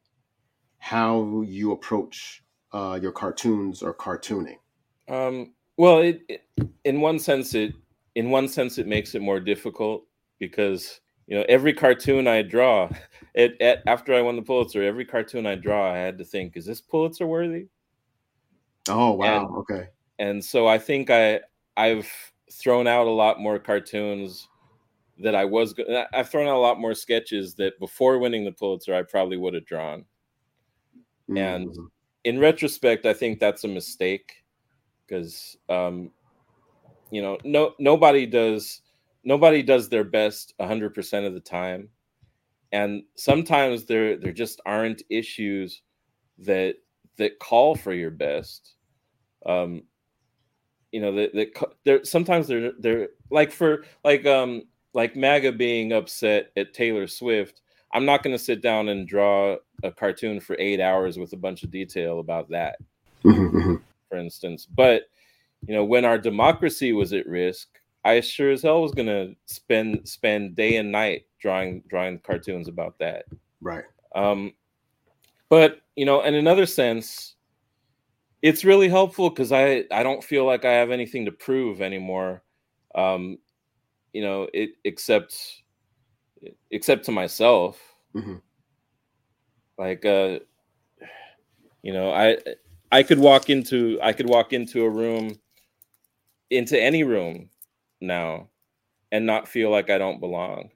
how 0.78 1.42
you 1.42 1.72
approach 1.72 2.44
uh, 2.72 2.98
your 3.00 3.12
cartoons 3.12 3.82
or 3.82 3.94
cartooning? 3.94 4.58
Um, 5.08 5.54
well, 5.76 5.98
it, 5.98 6.22
it, 6.28 6.46
in 6.84 7.00
one 7.00 7.18
sense, 7.18 7.54
it 7.54 7.72
in 8.14 8.30
one 8.30 8.46
sense 8.46 8.78
it 8.78 8.86
makes 8.86 9.14
it 9.14 9.22
more 9.22 9.40
difficult 9.40 10.04
because 10.38 11.00
you 11.28 11.36
know 11.38 11.44
every 11.48 11.72
cartoon 11.72 12.26
I 12.26 12.42
draw, 12.42 12.90
it, 13.34 13.60
at, 13.60 13.82
after 13.86 14.12
I 14.14 14.22
won 14.22 14.34
the 14.34 14.42
Pulitzer, 14.42 14.82
every 14.82 15.04
cartoon 15.04 15.46
I 15.46 15.54
draw, 15.54 15.92
I 15.92 15.96
had 15.98 16.18
to 16.18 16.24
think, 16.24 16.56
is 16.56 16.66
this 16.66 16.80
Pulitzer 16.80 17.26
worthy? 17.26 17.66
Oh 18.88 19.12
wow, 19.12 19.46
And- 19.46 19.56
okay. 19.58 19.88
and 20.18 20.44
so 20.44 20.66
I 20.66 20.78
think 20.78 21.10
I 21.10 21.40
I've 21.76 22.10
thrown 22.50 22.86
out 22.88 23.06
a 23.06 23.10
lot 23.10 23.38
more 23.40 23.58
cartoons 23.58 24.48
that 25.18 25.34
I 25.34 25.44
was 25.44 25.74
I've 26.14 26.30
thrown 26.30 26.48
out 26.48 26.56
a 26.56 26.58
lot 26.58 26.80
more 26.80 26.94
sketches 26.94 27.54
that 27.56 27.78
before 27.78 28.18
winning 28.18 28.44
the 28.44 28.52
Pulitzer 28.52 28.94
I 28.94 29.02
probably 29.02 29.36
would 29.36 29.54
have 29.54 29.66
drawn. 29.66 30.04
And- 31.36 31.68
Mhm. 31.68 31.90
In 32.24 32.38
retrospect, 32.40 33.06
I 33.06 33.14
think 33.14 33.38
that's 33.38 33.64
a 33.64 33.68
mistake 33.68 34.42
because 35.06 35.56
um, 35.68 36.10
you 37.10 37.22
know 37.22 37.38
no 37.44 37.74
nobody 37.78 38.26
does 38.26 38.82
nobody 39.24 39.62
does 39.62 39.88
their 39.88 40.04
best 40.04 40.54
100% 40.60 41.26
of 41.26 41.34
the 41.34 41.40
time 41.40 41.88
and 42.72 43.02
sometimes 43.16 43.86
there 43.86 44.16
there 44.16 44.32
just 44.32 44.60
aren't 44.66 45.02
issues 45.08 45.82
that 46.38 46.76
that 47.16 47.38
call 47.38 47.74
for 47.74 47.92
your 47.94 48.10
best 48.10 48.74
um 49.46 49.82
you 50.92 51.00
know 51.00 51.14
that 51.14 51.34
that 51.34 51.48
there 51.84 52.04
sometimes 52.04 52.46
they're 52.46 52.72
they're 52.78 53.08
like 53.30 53.50
for 53.50 53.84
like 54.04 54.26
um 54.26 54.62
like 54.92 55.16
maga 55.16 55.50
being 55.50 55.92
upset 55.92 56.50
at 56.56 56.74
taylor 56.74 57.06
swift 57.06 57.62
i'm 57.92 58.04
not 58.04 58.22
going 58.22 58.36
to 58.36 58.42
sit 58.42 58.60
down 58.60 58.90
and 58.90 59.08
draw 59.08 59.56
a 59.82 59.90
cartoon 59.90 60.38
for 60.38 60.56
eight 60.58 60.80
hours 60.80 61.18
with 61.18 61.32
a 61.32 61.36
bunch 61.36 61.62
of 61.62 61.70
detail 61.70 62.20
about 62.20 62.48
that 62.50 62.76
for 64.08 64.16
instance. 64.16 64.66
But 64.66 65.04
you 65.66 65.74
know, 65.74 65.84
when 65.84 66.04
our 66.04 66.18
democracy 66.18 66.92
was 66.92 67.12
at 67.12 67.26
risk, 67.26 67.68
I 68.04 68.20
sure 68.20 68.50
as 68.50 68.62
hell 68.62 68.82
was 68.82 68.92
gonna 68.92 69.34
spend 69.46 70.08
spend 70.08 70.54
day 70.56 70.76
and 70.76 70.90
night 70.92 71.26
drawing 71.40 71.82
drawing 71.88 72.18
cartoons 72.20 72.68
about 72.68 72.98
that. 72.98 73.24
Right. 73.60 73.84
Um, 74.14 74.54
but 75.48 75.80
you 75.96 76.04
know, 76.04 76.22
in 76.22 76.34
another 76.34 76.66
sense, 76.66 77.34
it's 78.42 78.64
really 78.64 78.88
helpful 78.88 79.30
because 79.30 79.52
I 79.52 79.84
I 79.90 80.02
don't 80.02 80.22
feel 80.22 80.44
like 80.44 80.64
I 80.64 80.72
have 80.72 80.90
anything 80.90 81.24
to 81.26 81.32
prove 81.32 81.80
anymore. 81.82 82.42
Um, 82.94 83.38
you 84.12 84.22
know, 84.22 84.48
it 84.54 84.70
except 84.84 85.62
except 86.70 87.04
to 87.06 87.12
myself. 87.12 87.80
Mhm. 88.14 88.40
Like 89.76 90.04
uh, 90.04 90.38
you 91.82 91.92
know, 91.92 92.10
I 92.12 92.38
I 92.90 93.02
could 93.02 93.18
walk 93.18 93.50
into 93.50 93.98
I 94.02 94.12
could 94.12 94.28
walk 94.28 94.52
into 94.52 94.84
a 94.84 94.90
room 94.90 95.38
into 96.50 96.80
any 96.80 97.04
room 97.04 97.50
now 98.00 98.48
and 99.12 99.26
not 99.26 99.48
feel 99.48 99.70
like 99.70 99.90
I 99.90 99.98
don't 99.98 100.20
belong. 100.20 100.70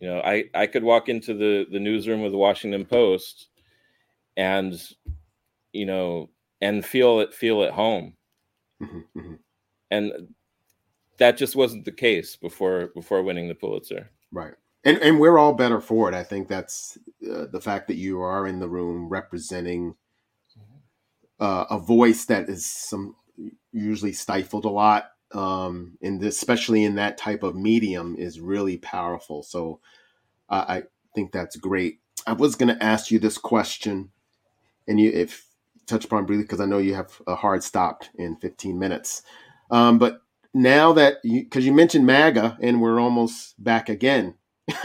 You 0.00 0.08
know, 0.08 0.20
I 0.20 0.44
I 0.54 0.66
could 0.66 0.84
walk 0.84 1.08
into 1.08 1.34
the 1.34 1.66
the 1.70 1.80
newsroom 1.80 2.22
of 2.24 2.32
the 2.32 2.38
Washington 2.38 2.84
Post 2.84 3.48
and 4.36 4.80
you 5.72 5.86
know 5.86 6.30
and 6.60 6.84
feel 6.84 7.20
it 7.20 7.32
feel 7.34 7.62
at 7.62 7.72
home 7.72 8.14
Mhm, 8.82 9.04
mhm. 9.16 9.38
and 9.90 10.28
that 11.18 11.36
just 11.36 11.54
wasn't 11.54 11.84
the 11.84 11.92
case 11.92 12.36
before 12.36 12.88
before 12.88 13.22
winning 13.22 13.48
the 13.48 13.54
Pulitzer. 13.54 14.10
Right. 14.32 14.54
And 14.84 14.98
and 14.98 15.18
we're 15.20 15.38
all 15.38 15.54
better 15.54 15.80
for 15.80 16.08
it. 16.08 16.14
I 16.14 16.22
think 16.24 16.48
that's 16.48 16.98
uh, 17.30 17.46
the 17.46 17.60
fact 17.60 17.86
that 17.88 17.96
you 17.96 18.20
are 18.20 18.46
in 18.46 18.58
the 18.58 18.68
room 18.68 19.08
representing 19.08 19.94
uh, 21.40 21.64
a 21.70 21.78
voice 21.78 22.24
that 22.26 22.48
is 22.48 22.66
some 22.66 23.16
usually 23.72 24.12
stifled 24.12 24.64
a 24.64 24.68
lot. 24.70 25.12
Um, 25.34 25.98
in 26.00 26.18
this, 26.18 26.36
especially 26.36 26.84
in 26.84 26.94
that 26.94 27.18
type 27.18 27.42
of 27.42 27.56
medium, 27.56 28.16
is 28.16 28.40
really 28.40 28.78
powerful. 28.78 29.42
So 29.42 29.80
I 30.48 30.58
I 30.58 30.82
think 31.14 31.32
that's 31.32 31.56
great. 31.56 32.00
I 32.26 32.32
was 32.32 32.54
going 32.56 32.74
to 32.74 32.82
ask 32.82 33.10
you 33.10 33.18
this 33.18 33.38
question, 33.38 34.10
and 34.86 35.00
you 35.00 35.10
if 35.10 35.46
touch 35.86 36.04
upon 36.04 36.26
briefly 36.26 36.44
because 36.44 36.60
I 36.60 36.66
know 36.66 36.78
you 36.78 36.94
have 36.94 37.20
a 37.26 37.34
hard 37.34 37.62
stop 37.62 38.04
in 38.14 38.36
15 38.36 38.78
minutes. 38.78 39.22
Um, 39.70 39.98
but 39.98 40.22
now 40.52 40.92
that 40.94 41.16
you 41.24 41.42
because 41.42 41.66
you 41.66 41.72
mentioned 41.72 42.06
MAGA 42.06 42.58
and 42.60 42.80
we're 42.80 43.00
almost 43.00 43.62
back 43.62 43.88
again, 43.88 44.34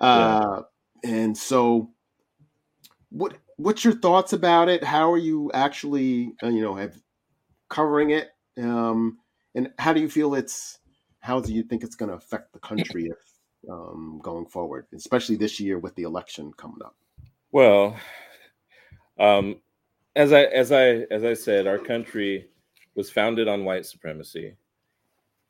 uh, 0.00 0.62
and 1.04 1.36
so 1.36 1.90
what 3.10 3.36
what's 3.56 3.84
your 3.84 3.94
thoughts 3.94 4.32
about 4.32 4.68
it? 4.68 4.84
How 4.84 5.12
are 5.12 5.18
you 5.18 5.50
actually 5.52 6.34
uh, 6.42 6.48
you 6.48 6.62
know 6.62 6.76
have 6.76 6.96
covering 7.68 8.10
it, 8.10 8.30
um, 8.58 9.18
and 9.56 9.72
how 9.78 9.92
do 9.92 10.00
you 10.00 10.08
feel 10.08 10.34
it's 10.34 10.78
how 11.20 11.40
do 11.40 11.52
you 11.52 11.64
think 11.64 11.82
it's 11.82 11.96
going 11.96 12.10
to 12.10 12.16
affect 12.16 12.52
the 12.52 12.60
country 12.60 13.06
if 13.06 13.16
um, 13.68 14.20
going 14.22 14.46
forward, 14.46 14.86
especially 14.94 15.34
this 15.34 15.58
year 15.58 15.78
with 15.80 15.94
the 15.96 16.04
election 16.04 16.52
coming 16.56 16.78
up? 16.84 16.94
Well, 17.50 17.96
um, 19.18 19.56
as 20.14 20.32
I 20.32 20.42
as 20.44 20.70
I 20.70 21.06
as 21.10 21.24
I 21.24 21.34
said, 21.34 21.66
our 21.66 21.78
country 21.78 22.48
was 22.94 23.10
founded 23.10 23.48
on 23.48 23.64
white 23.64 23.86
supremacy, 23.86 24.54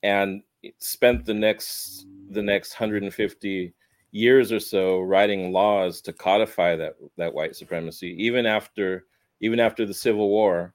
and 0.03 0.43
spent 0.79 1.27
the 1.27 1.35
next 1.35 2.07
the 2.31 2.43
next 2.43 2.79
150 2.79 3.75
years 4.13 4.51
or 4.53 4.61
so 4.61 5.01
writing 5.01 5.53
laws 5.53 6.01
to 6.01 6.13
codify 6.13 6.77
that 6.77 6.95
that 7.17 7.35
white 7.35 7.57
supremacy. 7.57 8.17
Even 8.19 8.47
after 8.47 9.07
even 9.41 9.61
after 9.61 9.85
the 9.85 9.93
Civil 9.93 10.29
War, 10.29 10.75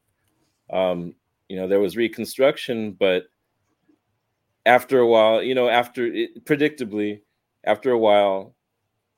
um, 0.72 1.16
you 1.52 1.58
know, 1.58 1.68
there 1.68 1.82
was 1.82 1.98
Reconstruction, 1.98 2.94
but 2.94 3.26
after 4.66 5.00
a 5.00 5.08
while, 5.08 5.44
you 5.44 5.54
know, 5.54 5.68
after 5.68 6.06
it, 6.06 6.46
predictably, 6.46 7.20
after 7.66 7.92
a 7.92 7.98
while, 7.98 8.56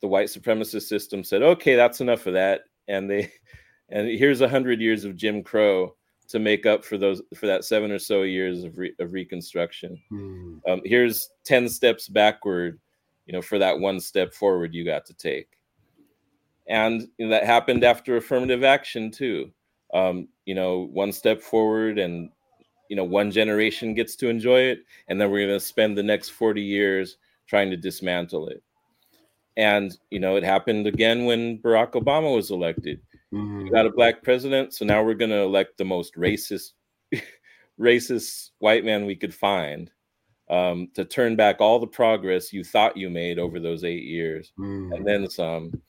the 0.01 0.07
white 0.07 0.29
supremacist 0.29 0.87
system 0.87 1.23
said, 1.23 1.43
"Okay, 1.43 1.75
that's 1.75 2.01
enough 2.01 2.25
of 2.25 2.33
that," 2.33 2.61
and 2.87 3.07
they 3.07 3.31
and 3.89 4.07
here's 4.07 4.41
a 4.41 4.49
hundred 4.49 4.81
years 4.81 5.05
of 5.05 5.15
Jim 5.15 5.43
Crow 5.43 5.95
to 6.29 6.39
make 6.39 6.65
up 6.65 6.83
for 6.83 6.97
those 6.97 7.21
for 7.35 7.45
that 7.45 7.65
seven 7.65 7.91
or 7.91 7.99
so 7.99 8.23
years 8.23 8.63
of, 8.63 8.79
re, 8.79 8.95
of 8.99 9.13
Reconstruction. 9.13 10.01
Hmm. 10.09 10.55
Um, 10.67 10.81
here's 10.85 11.29
ten 11.43 11.69
steps 11.69 12.07
backward, 12.07 12.79
you 13.27 13.33
know, 13.33 13.43
for 13.43 13.59
that 13.59 13.79
one 13.79 13.99
step 13.99 14.33
forward 14.33 14.73
you 14.73 14.83
got 14.83 15.05
to 15.05 15.13
take, 15.13 15.49
and 16.65 17.07
you 17.19 17.27
know, 17.27 17.29
that 17.29 17.45
happened 17.45 17.83
after 17.83 18.17
affirmative 18.17 18.63
action 18.63 19.11
too. 19.11 19.51
Um, 19.93 20.27
you 20.45 20.55
know, 20.55 20.89
one 20.91 21.11
step 21.11 21.41
forward, 21.41 21.99
and 21.99 22.29
you 22.89 22.95
know, 22.95 23.03
one 23.03 23.31
generation 23.31 23.93
gets 23.93 24.15
to 24.17 24.29
enjoy 24.29 24.61
it, 24.61 24.79
and 25.07 25.19
then 25.19 25.29
we're 25.31 25.47
going 25.47 25.59
to 25.59 25.65
spend 25.65 25.97
the 25.97 26.03
next 26.03 26.29
forty 26.29 26.61
years 26.61 27.17
trying 27.47 27.69
to 27.69 27.77
dismantle 27.77 28.47
it. 28.49 28.63
And 29.57 29.95
you 30.09 30.19
know, 30.19 30.35
it 30.35 30.43
happened 30.43 30.87
again 30.87 31.25
when 31.25 31.59
Barack 31.59 31.91
Obama 31.91 32.33
was 32.35 32.51
elected 32.51 32.99
Hmm. 33.33 33.63
we 33.63 33.71
got 33.71 33.87
a 33.87 33.91
black 33.91 34.21
president 34.21 34.75
so 34.75 34.85
now 34.85 35.01
we're 35.03 35.15
going 35.15 35.31
to 35.31 35.41
elect 35.41 35.79
the 35.79 35.83
most 35.83 36.13
racist 36.13 36.73
racist 37.79 38.51
white 38.59 38.85
man 38.85 39.07
we 39.07 39.15
could 39.15 39.33
find 39.33 39.89
um, 40.51 40.89
to 40.93 41.03
turn 41.03 41.35
back 41.35 41.59
all 41.59 41.79
the 41.79 41.87
progress 41.87 42.53
you 42.53 42.63
thought 42.63 42.95
you 42.95 43.09
made 43.09 43.39
over 43.39 43.59
those 43.59 43.83
eight 43.83 44.03
years 44.03 44.53
Hmm. 44.55 44.93
and 44.93 45.03
then 45.03 45.27
some 45.27 45.81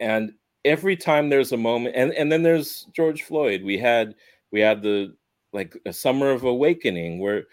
and 0.00 0.32
every 0.64 0.96
time 0.96 1.28
there's 1.28 1.52
a 1.52 1.56
moment 1.56 1.94
and, 1.96 2.12
and 2.12 2.30
then 2.30 2.42
there's 2.42 2.86
george 2.92 3.22
floyd. 3.22 3.62
We 3.62 3.78
had 3.78 4.14
we 4.50 4.60
had 4.60 4.82
the 4.82 5.14
like 5.52 5.76
a 5.86 5.92
summer 5.92 6.30
of 6.30 6.44
awakening 6.44 7.18
where 7.18 7.44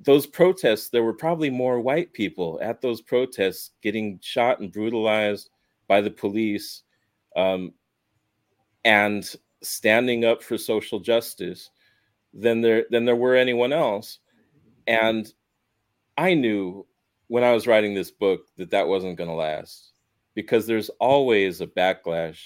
those 0.00 0.26
protests 0.26 0.88
there 0.88 1.02
were 1.02 1.12
probably 1.12 1.50
more 1.50 1.80
white 1.80 2.12
people 2.12 2.58
at 2.62 2.80
those 2.80 3.00
protests 3.00 3.72
getting 3.82 4.18
shot 4.22 4.60
and 4.60 4.72
brutalized 4.72 5.50
by 5.88 6.00
the 6.00 6.10
police 6.10 6.82
um, 7.36 7.72
and 8.84 9.34
standing 9.60 10.24
up 10.24 10.42
for 10.42 10.56
social 10.56 11.00
justice 11.00 11.70
than 12.32 12.60
there 12.60 12.86
than 12.90 13.04
there 13.04 13.16
were 13.16 13.34
anyone 13.34 13.72
else. 13.72 14.18
And 14.86 15.32
i 16.16 16.34
knew 16.34 16.84
when 17.28 17.44
i 17.44 17.52
was 17.52 17.66
writing 17.66 17.94
this 17.94 18.10
book 18.10 18.46
that 18.56 18.70
that 18.70 18.88
wasn't 18.88 19.16
going 19.16 19.30
to 19.30 19.34
last 19.34 19.92
because 20.38 20.66
there's 20.66 20.88
always 21.00 21.60
a 21.60 21.66
backlash 21.66 22.38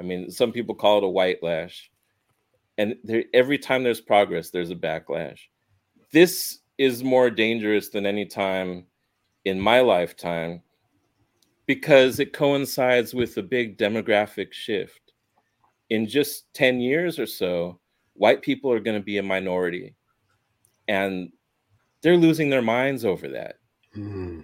i 0.00 0.02
mean 0.02 0.30
some 0.30 0.50
people 0.50 0.74
call 0.74 0.98
it 0.98 1.04
a 1.04 1.08
white 1.08 1.40
lash 1.42 1.90
and 2.78 2.96
there, 3.04 3.24
every 3.32 3.58
time 3.58 3.82
there's 3.82 4.00
progress 4.00 4.50
there's 4.50 4.72
a 4.72 4.74
backlash 4.74 5.38
this 6.12 6.58
is 6.78 7.04
more 7.04 7.30
dangerous 7.30 7.88
than 7.88 8.04
any 8.04 8.26
time 8.26 8.84
in 9.44 9.60
my 9.60 9.80
lifetime 9.80 10.60
because 11.66 12.20
it 12.20 12.32
coincides 12.32 13.12
with 13.12 13.36
a 13.36 13.42
big 13.42 13.76
demographic 13.76 14.52
shift. 14.52 15.12
In 15.90 16.06
just 16.06 16.52
10 16.54 16.80
years 16.80 17.18
or 17.18 17.26
so, 17.26 17.80
white 18.14 18.42
people 18.42 18.72
are 18.72 18.80
going 18.80 18.98
to 18.98 19.04
be 19.04 19.18
a 19.18 19.22
minority. 19.22 19.94
And 20.88 21.32
they're 22.02 22.16
losing 22.16 22.50
their 22.50 22.62
minds 22.62 23.04
over 23.04 23.28
that. 23.28 23.56
Hmm. 23.94 24.40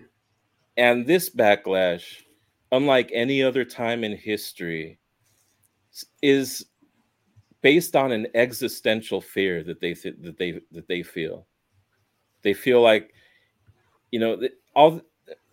And 0.76 1.06
this 1.06 1.30
backlash, 1.30 2.22
unlike 2.72 3.10
any 3.12 3.42
other 3.42 3.64
time 3.64 4.02
in 4.02 4.16
history, 4.16 4.98
is 6.22 6.66
based 7.60 7.94
on 7.94 8.10
an 8.10 8.26
existential 8.34 9.20
fear 9.20 9.62
that 9.62 9.80
they 9.80 9.94
th- 9.94 10.16
that 10.22 10.38
they 10.38 10.60
that 10.72 10.88
they 10.88 11.02
feel. 11.02 11.46
They 12.42 12.54
feel 12.54 12.82
like, 12.82 13.14
you 14.10 14.18
know, 14.18 14.40
all 14.74 15.00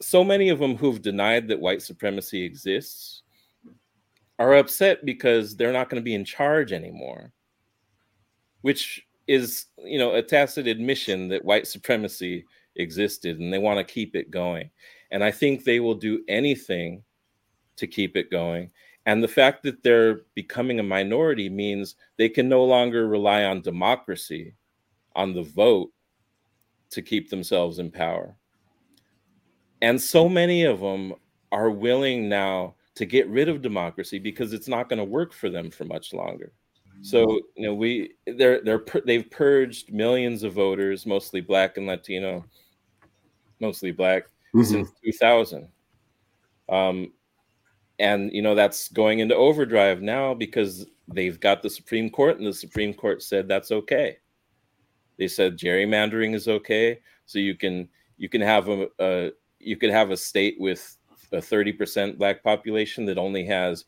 so 0.01 0.23
many 0.23 0.49
of 0.49 0.59
them 0.59 0.75
who've 0.75 1.01
denied 1.01 1.47
that 1.47 1.59
white 1.59 1.81
supremacy 1.81 2.43
exists 2.43 3.21
are 4.39 4.55
upset 4.55 5.05
because 5.05 5.55
they're 5.55 5.73
not 5.73 5.89
going 5.89 6.01
to 6.01 6.05
be 6.05 6.15
in 6.15 6.25
charge 6.25 6.71
anymore, 6.71 7.31
which 8.61 9.05
is, 9.27 9.65
you 9.77 9.99
know, 9.99 10.15
a 10.15 10.23
tacit 10.23 10.65
admission 10.65 11.27
that 11.27 11.45
white 11.45 11.67
supremacy 11.67 12.45
existed 12.77 13.39
and 13.39 13.53
they 13.53 13.59
want 13.59 13.77
to 13.77 13.93
keep 13.93 14.15
it 14.15 14.31
going. 14.31 14.71
And 15.11 15.23
I 15.23 15.31
think 15.31 15.63
they 15.63 15.79
will 15.79 15.95
do 15.95 16.23
anything 16.27 17.03
to 17.79 17.87
keep 17.87 18.15
it 18.15 18.31
going. 18.31 18.71
And 19.05 19.23
the 19.23 19.27
fact 19.27 19.63
that 19.63 19.81
they're 19.83 20.21
becoming 20.35 20.79
a 20.79 20.83
minority 20.83 21.49
means 21.49 21.95
they 22.17 22.29
can 22.29 22.47
no 22.47 22.63
longer 22.63 23.07
rely 23.07 23.43
on 23.43 23.61
democracy, 23.61 24.53
on 25.15 25.33
the 25.33 25.43
vote 25.43 25.91
to 26.91 27.01
keep 27.01 27.29
themselves 27.29 27.79
in 27.79 27.91
power. 27.91 28.35
And 29.81 29.99
so 29.99 30.27
many 30.29 30.63
of 30.63 30.79
them 30.79 31.13
are 31.51 31.69
willing 31.69 32.29
now 32.29 32.75
to 32.95 33.05
get 33.05 33.27
rid 33.29 33.47
of 33.47 33.61
democracy 33.61 34.19
because 34.19 34.53
it's 34.53 34.67
not 34.67 34.89
going 34.89 34.99
to 34.99 35.05
work 35.05 35.33
for 35.33 35.49
them 35.49 35.71
for 35.71 35.85
much 35.85 36.13
longer. 36.13 36.51
So 37.01 37.39
you 37.55 37.65
know 37.65 37.73
we 37.73 38.11
they're 38.27 38.61
they're 38.61 38.83
they've 39.05 39.29
purged 39.29 39.93
millions 39.93 40.43
of 40.43 40.53
voters, 40.53 41.05
mostly 41.05 41.39
black 41.39 41.77
and 41.77 41.87
Latino, 41.87 42.45
mostly 43.59 43.91
black 43.91 44.23
mm-hmm. 44.53 44.63
since 44.63 44.91
2000. 45.03 45.67
Um, 46.67 47.13
and 47.99 48.31
you 48.33 48.41
know 48.41 48.55
that's 48.55 48.87
going 48.89 49.19
into 49.19 49.35
overdrive 49.35 50.01
now 50.01 50.33
because 50.33 50.85
they've 51.07 51.39
got 51.39 51.61
the 51.61 51.69
Supreme 51.69 52.09
Court, 52.09 52.37
and 52.37 52.47
the 52.47 52.53
Supreme 52.53 52.93
Court 52.93 53.21
said 53.21 53.47
that's 53.47 53.71
okay. 53.71 54.17
They 55.17 55.27
said 55.27 55.57
gerrymandering 55.57 56.33
is 56.33 56.47
okay, 56.47 56.99
so 57.25 57.39
you 57.39 57.55
can 57.55 57.89
you 58.17 58.29
can 58.29 58.41
have 58.41 58.69
a, 58.69 58.87
a 58.99 59.31
you 59.59 59.75
could 59.75 59.91
have 59.91 60.11
a 60.11 60.17
state 60.17 60.55
with 60.59 60.95
a 61.31 61.37
30% 61.37 62.17
black 62.17 62.41
population 62.43 63.05
that 63.05 63.17
only 63.17 63.45
has 63.45 63.85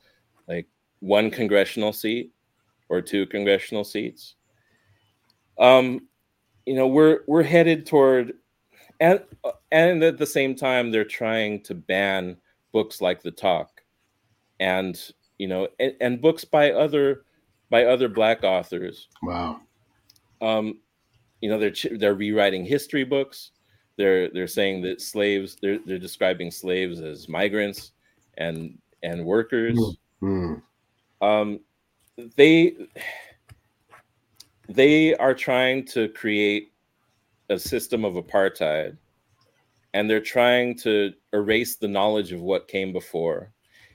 like 0.47 0.67
one 0.99 1.31
congressional 1.31 1.93
seat 1.93 2.33
or 2.89 3.01
two 3.01 3.25
congressional 3.25 3.83
seats. 3.83 4.35
Um, 5.57 6.07
you 6.65 6.75
know, 6.75 6.87
we're 6.87 7.21
we're 7.27 7.43
headed 7.43 7.85
toward 7.85 8.33
and 8.99 9.21
and 9.71 10.03
at 10.03 10.17
the 10.17 10.25
same 10.25 10.55
time 10.55 10.91
they're 10.91 11.05
trying 11.05 11.61
to 11.63 11.73
ban 11.73 12.37
books 12.73 13.01
like 13.01 13.21
The 13.21 13.31
Talk 13.31 13.70
and 14.61 15.11
you 15.37 15.47
know 15.47 15.67
and, 15.79 15.93
and 15.99 16.21
books 16.21 16.45
by 16.45 16.71
other 16.71 17.23
by 17.69 17.83
other 17.83 18.07
black 18.07 18.45
authors. 18.45 19.09
Wow. 19.21 19.59
Um, 20.41 20.79
you 21.41 21.49
know, 21.49 21.59
they're 21.59 21.73
they're 21.97 22.15
rewriting 22.15 22.63
history 22.63 23.03
books 23.03 23.51
they're 24.01 24.29
they're 24.29 24.47
saying 24.47 24.81
that 24.81 25.01
slaves 25.01 25.57
they're 25.61 25.79
they're 25.85 25.99
describing 25.99 26.49
slaves 26.49 27.01
as 27.01 27.29
migrants 27.29 27.91
and 28.37 28.77
and 29.03 29.23
workers. 29.23 29.77
Mm-hmm. 30.21 30.55
Um, 31.25 31.59
they 32.35 32.75
they 34.69 35.15
are 35.15 35.33
trying 35.33 35.85
to 35.87 36.09
create 36.09 36.71
a 37.49 37.59
system 37.59 38.05
of 38.05 38.13
apartheid, 38.13 38.97
and 39.93 40.09
they're 40.09 40.19
trying 40.19 40.77
to 40.79 41.13
erase 41.33 41.75
the 41.75 41.87
knowledge 41.87 42.31
of 42.31 42.41
what 42.41 42.67
came 42.67 42.91
before. 42.93 43.51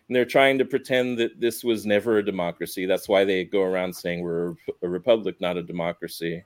And 0.08 0.14
they're 0.14 0.24
trying 0.24 0.58
to 0.58 0.64
pretend 0.64 1.18
that 1.18 1.40
this 1.40 1.64
was 1.64 1.84
never 1.84 2.18
a 2.18 2.24
democracy. 2.24 2.86
That's 2.86 3.08
why 3.08 3.24
they 3.24 3.44
go 3.44 3.62
around 3.62 3.94
saying 3.94 4.22
we're 4.22 4.54
a 4.82 4.88
republic, 4.88 5.40
not 5.40 5.56
a 5.56 5.62
democracy. 5.62 6.44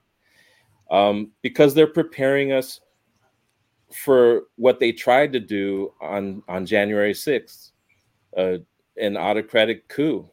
Um, 0.91 1.33
because 1.43 1.75
they're 1.75 1.87
preparing 1.87 2.53
us 2.53 2.81
for 3.93 4.43
what 4.57 4.81
they 4.81 4.93
tried 4.93 5.33
to 5.33 5.41
do 5.41 5.93
on 6.01 6.43
on 6.49 6.65
January 6.65 7.13
6th, 7.13 7.73
uh, 8.37 8.59
an 8.97 9.17
autocratic 9.17 9.89
coup. 9.89 10.29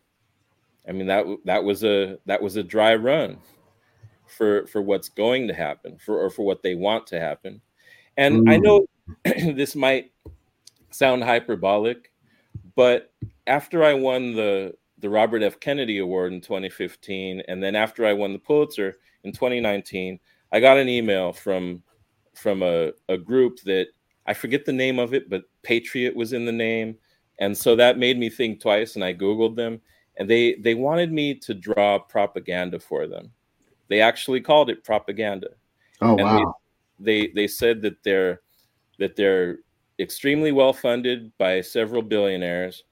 I 0.88 0.92
mean 0.94 1.08
that 1.08 1.26
that 1.46 1.64
was 1.64 1.84
a 1.84 2.18
that 2.26 2.42
was 2.42 2.56
a 2.56 2.64
dry 2.64 2.96
run 2.96 3.40
for 4.28 4.68
for 4.68 4.82
what's 4.82 5.10
going 5.10 5.48
to 5.48 5.54
happen 5.54 5.98
for 5.98 6.24
or 6.24 6.30
for 6.30 6.46
what 6.46 6.64
they 6.64 6.76
want 6.76 7.08
to 7.08 7.20
happen. 7.20 7.62
And 8.16 8.48
mm. 8.48 8.52
I 8.52 8.58
know 8.58 8.86
this 9.54 9.76
might 9.76 10.12
sound 10.92 11.24
hyperbolic, 11.24 12.12
but 12.78 13.14
after 13.46 13.84
I 13.84 13.94
won 13.94 14.34
the 14.34 14.74
the 15.00 15.10
Robert 15.10 15.44
F. 15.44 15.60
Kennedy 15.60 15.98
Award 15.98 16.32
in 16.32 16.42
2015, 16.42 17.44
and 17.50 17.62
then 17.62 17.76
after 17.76 18.06
I 18.06 18.14
won 18.14 18.32
the 18.34 18.40
Pulitzer 18.40 18.96
in 19.26 19.32
2019, 19.32 20.18
I 20.52 20.60
got 20.62 20.78
an 20.78 20.88
email 20.88 21.34
from 21.34 21.84
from 22.34 22.64
a, 22.64 22.92
a 23.10 23.18
group 23.18 23.60
that 23.66 23.88
I 24.28 24.34
forget 24.34 24.66
the 24.66 24.74
name 24.74 25.00
of 25.00 25.14
it, 25.14 25.30
but 25.30 25.44
Patriot 25.64 26.16
was 26.16 26.34
in 26.34 26.46
the 26.46 26.52
name. 26.52 26.98
And 27.40 27.58
so 27.58 27.76
that 27.76 27.98
made 27.98 28.18
me 28.18 28.30
think 28.30 28.62
twice 28.62 28.96
and 28.96 29.04
I 29.04 29.14
Googled 29.14 29.56
them 29.56 29.82
and 30.18 30.30
they, 30.30 30.56
they 30.56 30.76
wanted 30.76 31.12
me 31.12 31.34
to 31.36 31.54
draw 31.54 32.00
propaganda 32.00 32.80
for 32.80 33.08
them. 33.08 33.32
They 33.88 34.02
actually 34.02 34.42
called 34.42 34.70
it 34.70 34.84
propaganda. 34.84 35.50
Oh, 36.02 36.18
and 36.18 36.22
wow. 36.22 36.56
They, 37.00 37.28
they, 37.28 37.34
they 37.34 37.48
said 37.48 37.82
that 37.84 38.04
they're, 38.04 38.42
that 39.00 39.16
they're 39.16 39.60
extremely 40.00 40.52
well 40.52 40.74
funded 40.74 41.32
by 41.38 41.62
several 41.62 42.02
billionaires. 42.02 42.84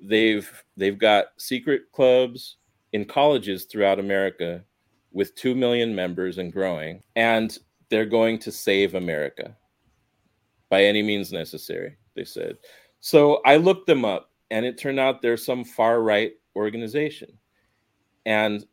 They've, 0.00 0.50
they've 0.76 0.98
got 0.98 1.26
secret 1.38 1.90
clubs 1.92 2.56
in 2.92 3.04
colleges 3.04 3.64
throughout 3.64 3.98
America 3.98 4.64
with 5.12 5.34
2 5.34 5.54
million 5.54 5.94
members 5.94 6.38
and 6.38 6.52
growing. 6.52 7.02
And 7.16 7.56
they're 7.90 8.06
going 8.06 8.38
to 8.40 8.52
save 8.52 8.94
America 8.94 9.56
by 10.68 10.84
any 10.84 11.02
means 11.02 11.32
necessary, 11.32 11.96
they 12.14 12.24
said. 12.24 12.56
So 13.00 13.40
I 13.44 13.56
looked 13.56 13.86
them 13.86 14.04
up, 14.04 14.30
and 14.50 14.66
it 14.66 14.78
turned 14.78 15.00
out 15.00 15.22
they're 15.22 15.36
some 15.36 15.64
far 15.64 16.02
right 16.02 16.32
organization. 16.56 17.38
And 18.26 18.66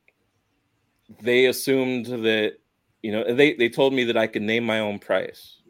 they 1.21 1.45
assumed 1.45 2.07
that, 2.07 2.53
you 3.03 3.11
know, 3.11 3.33
they, 3.33 3.53
they 3.53 3.69
told 3.69 3.93
me 3.93 4.03
that 4.05 4.17
I 4.17 4.27
could 4.27 4.41
name 4.41 4.65
my 4.65 4.79
own 4.79 4.99
price. 4.99 5.61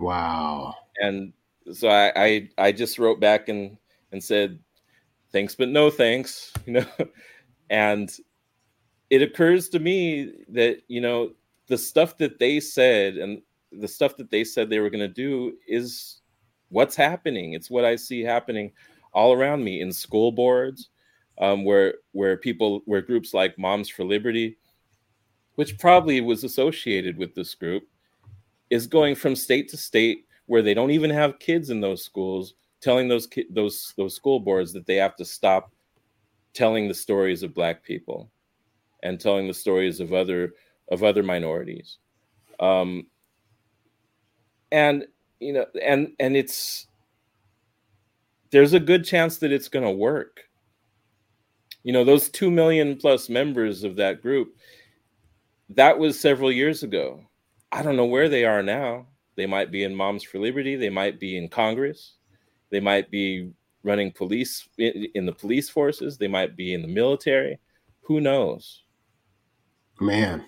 Wow. 0.00 0.74
And 1.00 1.32
so 1.72 1.88
I, 1.88 2.12
I, 2.16 2.48
I 2.58 2.72
just 2.72 2.98
wrote 2.98 3.20
back 3.20 3.48
and, 3.48 3.76
and 4.12 4.22
said, 4.22 4.58
thanks, 5.30 5.54
but 5.54 5.68
no 5.68 5.90
thanks, 5.90 6.52
you 6.66 6.72
know, 6.72 6.86
and 7.68 8.10
it 9.10 9.22
occurs 9.22 9.68
to 9.70 9.78
me 9.78 10.32
that, 10.48 10.82
you 10.88 11.00
know, 11.00 11.32
the 11.68 11.78
stuff 11.78 12.18
that 12.18 12.38
they 12.38 12.58
said 12.60 13.16
and 13.16 13.42
the 13.72 13.88
stuff 13.88 14.16
that 14.16 14.30
they 14.30 14.42
said 14.42 14.68
they 14.68 14.80
were 14.80 14.90
going 14.90 15.00
to 15.00 15.08
do 15.08 15.54
is 15.68 16.20
what's 16.70 16.96
happening. 16.96 17.52
It's 17.52 17.70
what 17.70 17.84
I 17.84 17.96
see 17.96 18.22
happening 18.22 18.72
all 19.12 19.32
around 19.32 19.62
me 19.62 19.80
in 19.80 19.92
school 19.92 20.32
boards, 20.32 20.88
um, 21.38 21.64
where 21.64 21.94
where 22.12 22.36
people 22.36 22.82
where 22.86 23.02
groups 23.02 23.32
like 23.34 23.58
Moms 23.58 23.88
for 23.88 24.04
Liberty, 24.04 24.58
which 25.54 25.78
probably 25.78 26.20
was 26.20 26.42
associated 26.42 27.16
with 27.16 27.34
this 27.34 27.54
group, 27.54 27.84
is 28.70 28.86
going 28.86 29.14
from 29.14 29.36
state 29.36 29.68
to 29.68 29.76
state 29.76 30.26
where 30.46 30.62
they 30.62 30.74
don't 30.74 30.90
even 30.90 31.10
have 31.10 31.38
kids 31.38 31.70
in 31.70 31.80
those 31.80 32.04
schools, 32.04 32.54
telling 32.80 33.08
those 33.08 33.26
ki- 33.26 33.46
those 33.50 33.92
those 33.96 34.14
school 34.14 34.40
boards 34.40 34.72
that 34.72 34.86
they 34.86 34.96
have 34.96 35.16
to 35.16 35.24
stop 35.24 35.72
telling 36.54 36.88
the 36.88 36.94
stories 36.94 37.42
of 37.42 37.54
Black 37.54 37.82
people 37.84 38.30
and 39.02 39.20
telling 39.20 39.46
the 39.46 39.54
stories 39.54 40.00
of 40.00 40.12
other 40.12 40.54
of 40.90 41.04
other 41.04 41.22
minorities. 41.22 41.98
Um, 42.58 43.06
and 44.72 45.06
you 45.40 45.52
know 45.52 45.66
and 45.82 46.12
and 46.18 46.36
it's 46.36 46.86
there's 48.50 48.72
a 48.72 48.80
good 48.80 49.04
chance 49.04 49.38
that 49.38 49.52
it's 49.52 49.68
going 49.68 49.84
to 49.84 49.90
work. 49.90 50.48
You 51.82 51.92
know 51.92 52.04
those 52.04 52.28
2 52.28 52.50
million 52.50 52.96
plus 52.96 53.28
members 53.28 53.84
of 53.84 53.96
that 53.96 54.20
group 54.20 54.56
that 55.70 55.96
was 55.96 56.18
several 56.18 56.50
years 56.50 56.82
ago 56.82 57.24
i 57.72 57.82
don't 57.82 57.96
know 57.96 58.06
where 58.06 58.28
they 58.28 58.44
are 58.44 58.62
now. 58.62 59.06
They 59.36 59.46
might 59.46 59.70
be 59.70 59.84
in 59.84 59.94
moms 59.94 60.22
for 60.22 60.38
liberty. 60.38 60.76
They 60.76 60.90
might 60.90 61.18
be 61.18 61.38
in 61.38 61.48
congress. 61.48 62.14
They 62.70 62.80
might 62.80 63.10
be 63.10 63.52
running 63.82 64.12
police 64.12 64.68
in, 64.76 65.24
the 65.24 65.32
police 65.32 65.70
forces. 65.70 66.18
They 66.18 66.28
might 66.28 66.56
be 66.56 66.74
in 66.74 66.82
the 66.82 66.88
military. 66.88 67.58
Who 68.02 68.20
knows? 68.20 68.82
Man. 69.98 70.44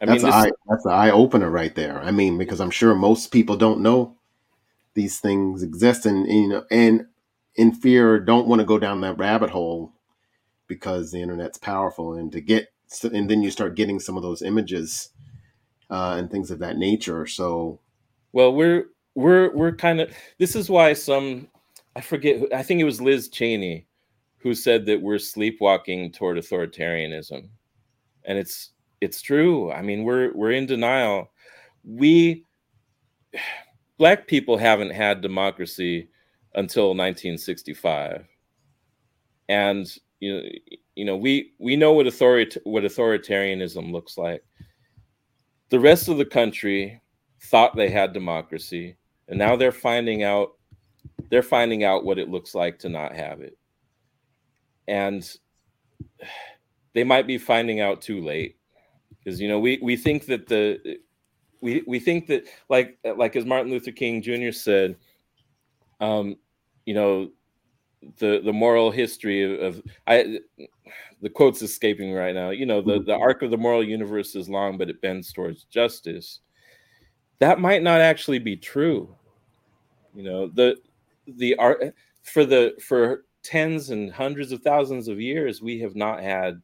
I 0.00 0.06
that's 0.06 0.22
mean, 0.22 0.30
this, 0.30 0.34
eye, 0.34 0.50
that's 0.68 0.84
an 0.84 0.92
eye 0.92 1.10
opener 1.10 1.50
right 1.50 1.74
there. 1.74 2.00
I 2.00 2.10
mean, 2.10 2.38
because 2.38 2.60
I'm 2.60 2.70
sure 2.70 2.94
most 2.94 3.32
people 3.32 3.56
don't 3.56 3.80
know 3.80 4.16
these 4.94 5.18
things 5.18 5.62
exist, 5.62 6.06
and, 6.06 6.26
and 6.26 6.36
you 6.36 6.48
know, 6.48 6.64
and 6.70 7.06
in 7.56 7.72
fear 7.72 8.20
don't 8.20 8.46
want 8.46 8.60
to 8.60 8.64
go 8.64 8.78
down 8.78 9.00
that 9.00 9.18
rabbit 9.18 9.50
hole 9.50 9.92
because 10.68 11.10
the 11.10 11.20
internet's 11.20 11.58
powerful, 11.58 12.14
and 12.14 12.30
to 12.32 12.40
get 12.40 12.68
and 13.02 13.28
then 13.28 13.42
you 13.42 13.50
start 13.50 13.74
getting 13.74 13.98
some 13.98 14.16
of 14.16 14.22
those 14.22 14.40
images 14.40 15.10
uh, 15.90 16.16
and 16.18 16.30
things 16.30 16.50
of 16.50 16.58
that 16.60 16.76
nature. 16.76 17.26
So, 17.26 17.80
well, 18.32 18.52
we're 18.52 18.86
we're 19.14 19.54
we're 19.54 19.74
kind 19.74 20.00
of 20.00 20.12
this 20.38 20.54
is 20.54 20.70
why 20.70 20.92
some 20.92 21.48
I 21.96 22.00
forget 22.00 22.42
I 22.52 22.62
think 22.62 22.80
it 22.80 22.84
was 22.84 23.00
Liz 23.00 23.28
Cheney 23.28 23.88
who 24.38 24.54
said 24.54 24.86
that 24.86 25.02
we're 25.02 25.18
sleepwalking 25.18 26.12
toward 26.12 26.38
authoritarianism. 26.38 27.48
And 28.24 28.38
it's 28.38 28.70
it's 29.00 29.20
true. 29.20 29.70
I 29.72 29.82
mean, 29.82 30.04
we're 30.04 30.32
we're 30.34 30.52
in 30.52 30.66
denial. 30.66 31.30
We 31.84 32.44
black 33.98 34.26
people 34.26 34.56
haven't 34.56 34.90
had 34.90 35.20
democracy 35.20 36.08
until 36.54 36.88
1965. 36.88 38.24
And 39.48 39.92
you 40.20 40.36
know, 40.36 40.48
you 40.94 41.04
know, 41.04 41.16
we 41.16 41.52
we 41.58 41.76
know 41.76 41.92
what 41.92 42.06
authority 42.06 42.60
what 42.64 42.84
authoritarianism 42.84 43.92
looks 43.92 44.16
like. 44.18 44.42
The 45.70 45.80
rest 45.80 46.08
of 46.08 46.18
the 46.18 46.24
country 46.24 47.00
thought 47.42 47.76
they 47.76 47.90
had 47.90 48.12
democracy, 48.12 48.96
and 49.28 49.38
now 49.38 49.56
they're 49.56 49.72
finding 49.72 50.22
out 50.22 50.52
they're 51.30 51.42
finding 51.42 51.84
out 51.84 52.04
what 52.04 52.18
it 52.18 52.30
looks 52.30 52.54
like 52.54 52.78
to 52.78 52.88
not 52.88 53.14
have 53.14 53.40
it 53.40 53.58
and 54.88 55.36
they 56.94 57.04
might 57.04 57.26
be 57.26 57.38
finding 57.38 57.80
out 57.80 58.00
too 58.00 58.20
late 58.20 58.56
because 59.10 59.40
you 59.40 59.46
know 59.46 59.60
we 59.60 59.78
we 59.82 59.96
think 59.96 60.26
that 60.26 60.48
the 60.48 60.98
we 61.60 61.84
we 61.86 62.00
think 62.00 62.26
that 62.26 62.48
like 62.68 62.98
like 63.16 63.36
as 63.36 63.44
Martin 63.44 63.70
Luther 63.70 63.92
King 63.92 64.22
Jr. 64.22 64.50
said, 64.50 64.96
um, 66.00 66.36
you 66.86 66.94
know, 66.94 67.30
the 68.18 68.40
the 68.44 68.52
moral 68.52 68.90
history 68.90 69.42
of, 69.42 69.60
of 69.76 69.82
I 70.06 70.40
the 71.20 71.30
quote's 71.30 71.62
escaping 71.62 72.12
right 72.12 72.34
now. 72.34 72.50
You 72.50 72.66
know, 72.66 72.80
the 72.80 73.00
the 73.00 73.12
mm-hmm. 73.12 73.22
arc 73.22 73.42
of 73.42 73.50
the 73.50 73.56
moral 73.56 73.84
universe 73.84 74.34
is 74.34 74.48
long, 74.48 74.78
but 74.78 74.90
it 74.90 75.00
bends 75.00 75.32
towards 75.32 75.64
justice. 75.64 76.40
That 77.38 77.60
might 77.60 77.82
not 77.82 78.00
actually 78.00 78.38
be 78.38 78.56
true. 78.56 79.14
You 80.14 80.24
know, 80.24 80.46
the 80.48 80.76
the 81.26 81.54
art 81.56 81.94
for 82.22 82.44
the 82.44 82.74
for 82.80 83.24
tens 83.42 83.90
and 83.90 84.12
hundreds 84.12 84.52
of 84.52 84.62
thousands 84.62 85.08
of 85.08 85.20
years 85.20 85.62
we 85.62 85.78
have 85.78 85.94
not 85.94 86.20
had 86.20 86.60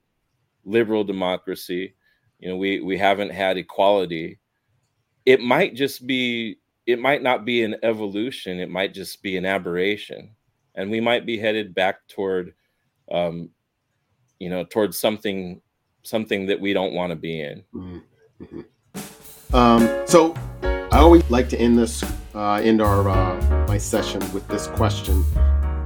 liberal 0.64 1.04
democracy 1.04 1.94
you 2.40 2.48
know 2.48 2.56
we 2.56 2.80
we 2.80 2.98
haven't 2.98 3.30
had 3.30 3.56
equality 3.56 4.38
it 5.24 5.40
might 5.40 5.74
just 5.74 6.06
be 6.06 6.56
it 6.86 6.98
might 6.98 7.22
not 7.22 7.44
be 7.44 7.62
an 7.62 7.76
evolution 7.82 8.58
it 8.58 8.68
might 8.68 8.92
just 8.92 9.22
be 9.22 9.36
an 9.36 9.46
aberration 9.46 10.30
and 10.74 10.90
we 10.90 11.00
might 11.00 11.26
be 11.26 11.38
headed 11.38 11.74
back 11.74 12.06
toward 12.08 12.54
um 13.10 13.50
you 14.38 14.48
know 14.48 14.64
towards 14.64 14.98
something 14.98 15.60
something 16.02 16.46
that 16.46 16.60
we 16.60 16.72
don't 16.72 16.92
want 16.92 17.10
to 17.10 17.16
be 17.16 17.40
in 17.40 17.62
mm-hmm. 17.74 18.60
um 19.54 19.88
so 20.06 20.34
i 20.92 20.98
always 20.98 21.28
like 21.30 21.48
to 21.48 21.58
end 21.58 21.78
this 21.78 22.02
uh 22.34 22.54
end 22.54 22.80
our 22.80 23.08
uh 23.08 23.66
my 23.68 23.78
session 23.78 24.20
with 24.32 24.46
this 24.48 24.66
question 24.68 25.24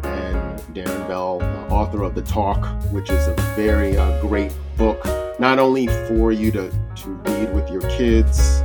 And 0.05 0.75
Darrin 0.75 1.07
Bell, 1.09 1.41
author 1.71 2.03
of 2.03 2.15
The 2.15 2.23
Talk, 2.23 2.65
which 2.93 3.11
is 3.11 3.27
a 3.29 3.35
very 3.57 3.97
uh, 3.97 4.21
great 4.21 4.53
book, 4.77 5.03
not 5.39 5.59
only 5.59 5.87
for 6.07 6.33
you 6.33 6.51
to, 6.53 6.71
to 6.97 7.09
read 7.09 7.55
with 7.55 7.71
your 7.71 7.83
kids, 7.83 8.63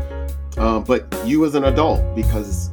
uh, 0.57 0.79
but 0.79 1.07
you 1.25 1.45
as 1.45 1.55
an 1.55 1.65
adult, 1.65 2.15
because 2.15 2.69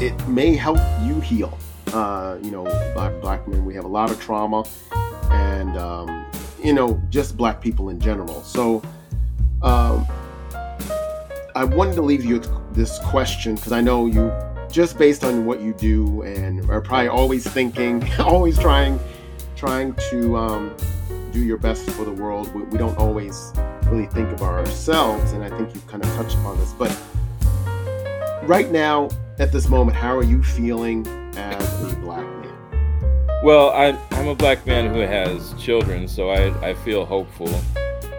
it 0.00 0.14
may 0.28 0.54
help 0.54 0.78
you 1.04 1.20
heal. 1.20 1.58
Uh, 1.92 2.38
you 2.42 2.50
know, 2.50 2.64
black, 2.94 3.20
black 3.20 3.46
men, 3.46 3.64
we 3.64 3.74
have 3.74 3.84
a 3.84 3.88
lot 3.88 4.10
of 4.10 4.20
trauma, 4.20 4.64
and, 5.30 5.76
um, 5.76 6.26
you 6.62 6.72
know, 6.72 7.00
just 7.10 7.36
black 7.36 7.60
people 7.60 7.90
in 7.90 8.00
general. 8.00 8.42
So, 8.42 8.82
um, 9.62 10.06
I 11.54 11.64
wanted 11.64 11.94
to 11.96 12.02
leave 12.02 12.24
you 12.24 12.40
this 12.72 12.98
question 13.00 13.56
because 13.56 13.72
I 13.72 13.82
know 13.82 14.06
you 14.06 14.32
just 14.70 14.96
based 14.96 15.22
on 15.22 15.44
what 15.44 15.60
you 15.60 15.74
do 15.74 16.22
and 16.22 16.68
are 16.70 16.80
probably 16.80 17.08
always 17.08 17.46
thinking, 17.46 18.02
always 18.18 18.58
trying, 18.58 18.98
trying 19.54 19.94
to 20.10 20.36
um, 20.36 20.74
do 21.30 21.40
your 21.40 21.58
best 21.58 21.88
for 21.90 22.04
the 22.04 22.12
world. 22.12 22.52
We, 22.54 22.62
we, 22.62 22.78
don't 22.78 22.96
always 22.96 23.52
really 23.84 24.06
think 24.06 24.30
of 24.30 24.42
ourselves, 24.42 25.32
and 25.32 25.44
I 25.44 25.50
think 25.50 25.74
you've 25.74 25.86
kind 25.86 26.02
of 26.02 26.10
touched 26.14 26.34
upon 26.36 26.58
this. 26.58 26.72
But 26.72 26.96
right 28.44 28.70
now, 28.70 29.10
at 29.38 29.52
this 29.52 29.68
moment, 29.68 29.96
how 29.96 30.16
are 30.16 30.24
you 30.24 30.42
feeling 30.42 31.06
as 31.36 31.92
a 31.92 31.96
black 31.96 32.24
man? 32.24 33.40
Well, 33.42 33.70
I'm, 33.70 33.98
I'm 34.12 34.28
a 34.28 34.34
black 34.34 34.66
man 34.66 34.92
who 34.92 35.00
has 35.00 35.54
children, 35.54 36.06
so 36.06 36.30
I, 36.30 36.70
I 36.70 36.74
feel 36.74 37.04
hopeful 37.04 37.50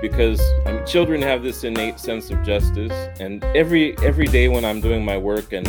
because 0.01 0.41
children 0.85 1.21
have 1.21 1.43
this 1.43 1.63
innate 1.63 1.97
sense 1.97 2.29
of 2.29 2.43
justice, 2.43 2.91
and 3.21 3.41
every 3.55 3.97
every 3.99 4.25
day 4.25 4.49
when 4.49 4.65
I'm 4.65 4.81
doing 4.81 5.05
my 5.05 5.17
work 5.17 5.53
and 5.53 5.65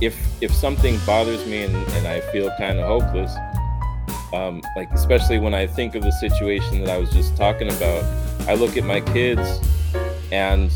if 0.00 0.16
if 0.42 0.52
something 0.54 0.98
bothers 1.04 1.44
me 1.46 1.64
and, 1.64 1.74
and 1.74 2.06
I 2.06 2.20
feel 2.32 2.50
kind 2.58 2.78
of 2.78 2.86
hopeless, 2.86 3.34
um, 4.32 4.62
like 4.76 4.90
especially 4.92 5.38
when 5.38 5.54
I 5.54 5.66
think 5.66 5.94
of 5.94 6.02
the 6.02 6.12
situation 6.12 6.82
that 6.84 6.90
I 6.90 6.96
was 6.96 7.10
just 7.10 7.36
talking 7.36 7.68
about, 7.68 8.04
I 8.48 8.54
look 8.54 8.76
at 8.76 8.84
my 8.84 9.00
kids 9.00 9.60
and 10.32 10.70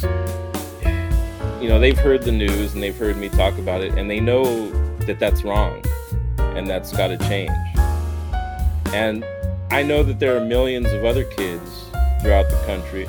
you 1.60 1.68
know 1.68 1.78
they've 1.78 1.98
heard 1.98 2.22
the 2.22 2.32
news 2.32 2.72
and 2.72 2.82
they've 2.82 2.96
heard 2.96 3.18
me 3.18 3.28
talk 3.28 3.58
about 3.58 3.82
it 3.82 3.92
and 3.98 4.10
they 4.10 4.18
know 4.18 4.70
that 5.00 5.18
that's 5.18 5.44
wrong 5.44 5.84
and 6.38 6.66
that's 6.66 6.90
got 6.92 7.08
to 7.08 7.18
change. 7.18 7.50
And 8.94 9.24
I 9.70 9.82
know 9.82 10.02
that 10.02 10.18
there 10.18 10.36
are 10.36 10.40
millions 10.44 10.90
of 10.90 11.04
other 11.04 11.24
kids 11.24 11.84
throughout 12.22 12.48
the 12.48 12.60
country 12.64 13.06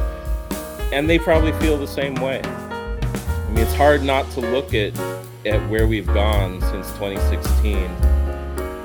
and 0.91 1.09
they 1.09 1.17
probably 1.17 1.53
feel 1.53 1.77
the 1.77 1.87
same 1.87 2.15
way. 2.15 2.41
I 2.43 3.49
mean, 3.49 3.59
it's 3.59 3.73
hard 3.73 4.03
not 4.03 4.29
to 4.31 4.41
look 4.41 4.73
at 4.73 4.99
at 5.45 5.69
where 5.69 5.87
we've 5.87 6.07
gone 6.07 6.59
since 6.61 6.91
2016 6.91 7.75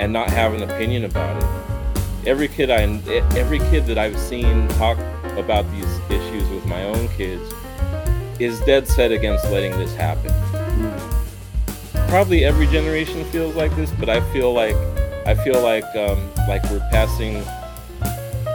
and 0.01 0.13
not 0.13 0.31
have 0.31 0.55
an 0.55 0.63
opinion 0.63 1.05
about 1.05 1.43
it. 1.43 2.29
Every 2.29 2.47
kid 2.47 2.71
I 2.71 2.83
every 3.37 3.59
kid 3.59 3.87
that 3.87 3.99
I've 3.99 4.19
seen 4.19 4.69
talk 4.69 4.99
about 5.37 5.69
these 5.73 5.99
issues 6.09 6.49
with 6.51 6.65
my 6.67 6.85
own 6.85 7.09
kids 7.09 7.53
is 8.39 8.61
dead 8.61 8.87
set 8.87 9.13
against 9.13 9.45
letting 9.51 9.73
this 9.73 9.95
happen. 9.95 10.33
Probably 12.09 12.45
every 12.45 12.67
generation 12.67 13.25
feels 13.27 13.55
like 13.57 13.75
this, 13.77 13.91
but 13.93 14.09
I 14.09 14.21
feel 14.33 14.53
like 14.53 14.77
I 15.27 15.35
feel 15.35 15.61
like 15.61 15.85
um, 15.97 16.31
like 16.47 16.63
we're 16.71 16.87
passing 16.91 17.43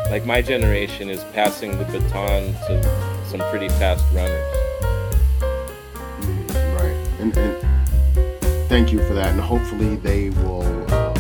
like 0.10 0.26
my 0.26 0.41
generation 0.41 1.10
is 1.10 1.24
passing 1.34 1.78
the 1.78 1.86
baton 1.86 2.54
to 2.67 3.24
some 3.26 3.39
pretty 3.50 3.70
fast 3.70 4.06
runners. 4.13 4.56
Right. 6.52 6.96
And, 7.20 7.38
and 7.38 8.41
thank 8.67 8.91
you 8.91 9.00
for 9.08 9.13
that, 9.13 9.32
and 9.32 9.39
hopefully 9.39 9.96
they 9.96 10.32
will 10.32 10.94
um, 10.94 11.15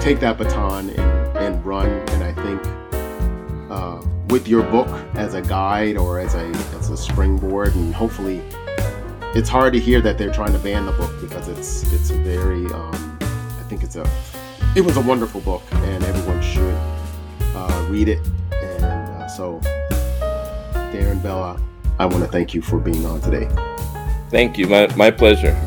take 0.00 0.20
that 0.20 0.36
baton 0.36 0.90
and, 0.90 1.36
and 1.38 1.64
run. 1.64 1.88
And 1.88 2.22
I 2.22 2.32
think 2.32 2.62
with 4.28 4.48
your 4.48 4.62
book 4.64 4.88
as 5.14 5.34
a 5.34 5.42
guide 5.42 5.96
or 5.96 6.18
as 6.18 6.34
a 6.34 6.46
as 6.78 6.90
a 6.90 6.96
springboard, 6.96 7.74
and 7.74 7.94
hopefully 7.94 8.42
it's 9.34 9.48
hard 9.48 9.72
to 9.74 9.80
hear 9.80 10.00
that 10.00 10.18
they're 10.18 10.32
trying 10.32 10.52
to 10.52 10.58
ban 10.58 10.86
the 10.86 10.92
book 10.92 11.12
because 11.20 11.48
it's 11.48 11.90
it's 11.92 12.10
a 12.10 12.18
very 12.18 12.66
um, 12.72 13.18
I 13.20 13.64
think 13.68 13.82
it's 13.82 13.96
a 13.96 14.08
it 14.74 14.84
was 14.84 14.96
a 14.96 15.00
wonderful 15.00 15.40
book 15.40 15.62
and 15.72 16.04
everyone 16.04 16.42
should 16.42 16.74
uh, 17.54 17.86
read 17.90 18.08
it. 18.08 18.20
And 18.52 18.84
uh, 18.84 19.26
so, 19.28 19.60
Darrin 20.92 21.20
Bella, 21.20 21.60
I 21.98 22.06
want 22.06 22.22
to 22.24 22.30
thank 22.30 22.54
you 22.54 22.60
for 22.60 22.78
being 22.78 23.04
on 23.06 23.20
today. 23.20 23.48
Thank 24.30 24.58
you. 24.58 24.66
My, 24.66 24.94
my 24.96 25.10
pleasure. 25.10 25.58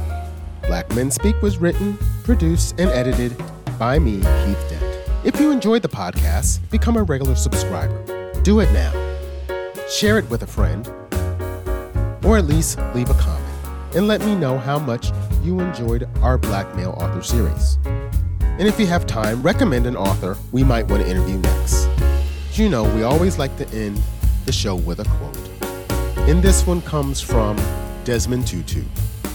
Black 0.68 0.94
Men 0.94 1.10
Speak 1.10 1.42
was 1.42 1.58
written, 1.58 1.98
produced, 2.24 2.80
and 2.80 2.90
edited 2.92 3.36
by 3.80 3.98
me, 3.98 4.18
Keith 4.18 4.70
Dent. 4.70 4.84
If 5.24 5.40
you 5.40 5.52
enjoyed 5.52 5.82
the 5.82 5.90
podcast, 5.90 6.60
become 6.70 6.96
a 6.96 7.04
regular 7.04 7.36
subscriber. 7.36 8.19
Do 8.44 8.60
it 8.62 8.72
now. 8.72 8.94
Share 9.90 10.18
it 10.18 10.30
with 10.30 10.44
a 10.44 10.48
friend, 10.48 10.88
or 12.26 12.38
at 12.38 12.46
least 12.46 12.80
leave 12.94 13.10
a 13.10 13.14
comment 13.16 13.50
and 13.96 14.08
let 14.08 14.22
me 14.22 14.36
know 14.36 14.58
how 14.58 14.78
much 14.78 15.12
you 15.44 15.60
enjoyed 15.60 16.08
our 16.22 16.38
Black 16.38 16.74
Male 16.76 16.96
Author 16.98 17.22
series. 17.22 17.78
And 18.42 18.68
if 18.68 18.80
you 18.80 18.88
have 18.88 19.08
time, 19.08 19.42
recommend 19.42 19.88
an 19.88 19.96
author 19.96 20.38
we 20.52 20.64
might 20.64 20.88
want 20.88 21.04
to 21.04 21.10
interview 21.10 21.38
next. 21.38 21.88
You 22.54 22.70
know, 22.70 22.84
we 22.96 23.04
always 23.04 23.40
like 23.40 23.56
to 23.58 23.68
end 23.70 24.02
the 24.46 24.52
show 24.52 24.76
with 24.76 25.00
a 25.00 25.06
quote. 25.06 25.38
And 26.30 26.44
this 26.44 26.68
one 26.68 26.82
comes 26.82 27.22
from 27.22 27.58
Desmond 28.04 28.48
Tutu. 28.48 28.84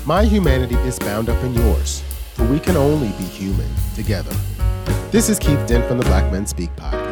My 0.05 0.25
humanity 0.25 0.77
is 0.77 0.99
bound 0.99 1.29
up 1.29 1.43
in 1.43 1.55
yours, 1.55 2.03
for 2.35 2.45
we 2.47 2.61
can 2.61 2.77
only 2.77 3.09
be 3.09 3.25
human 3.25 3.71
together. 3.95 4.35
This 5.11 5.29
is 5.29 5.39
Keith 5.39 5.67
Dent 5.67 5.87
from 5.87 5.99
the 5.99 6.05
Black 6.05 6.31
Men 6.31 6.47
Speak 6.47 6.75
podcast. 6.77 7.04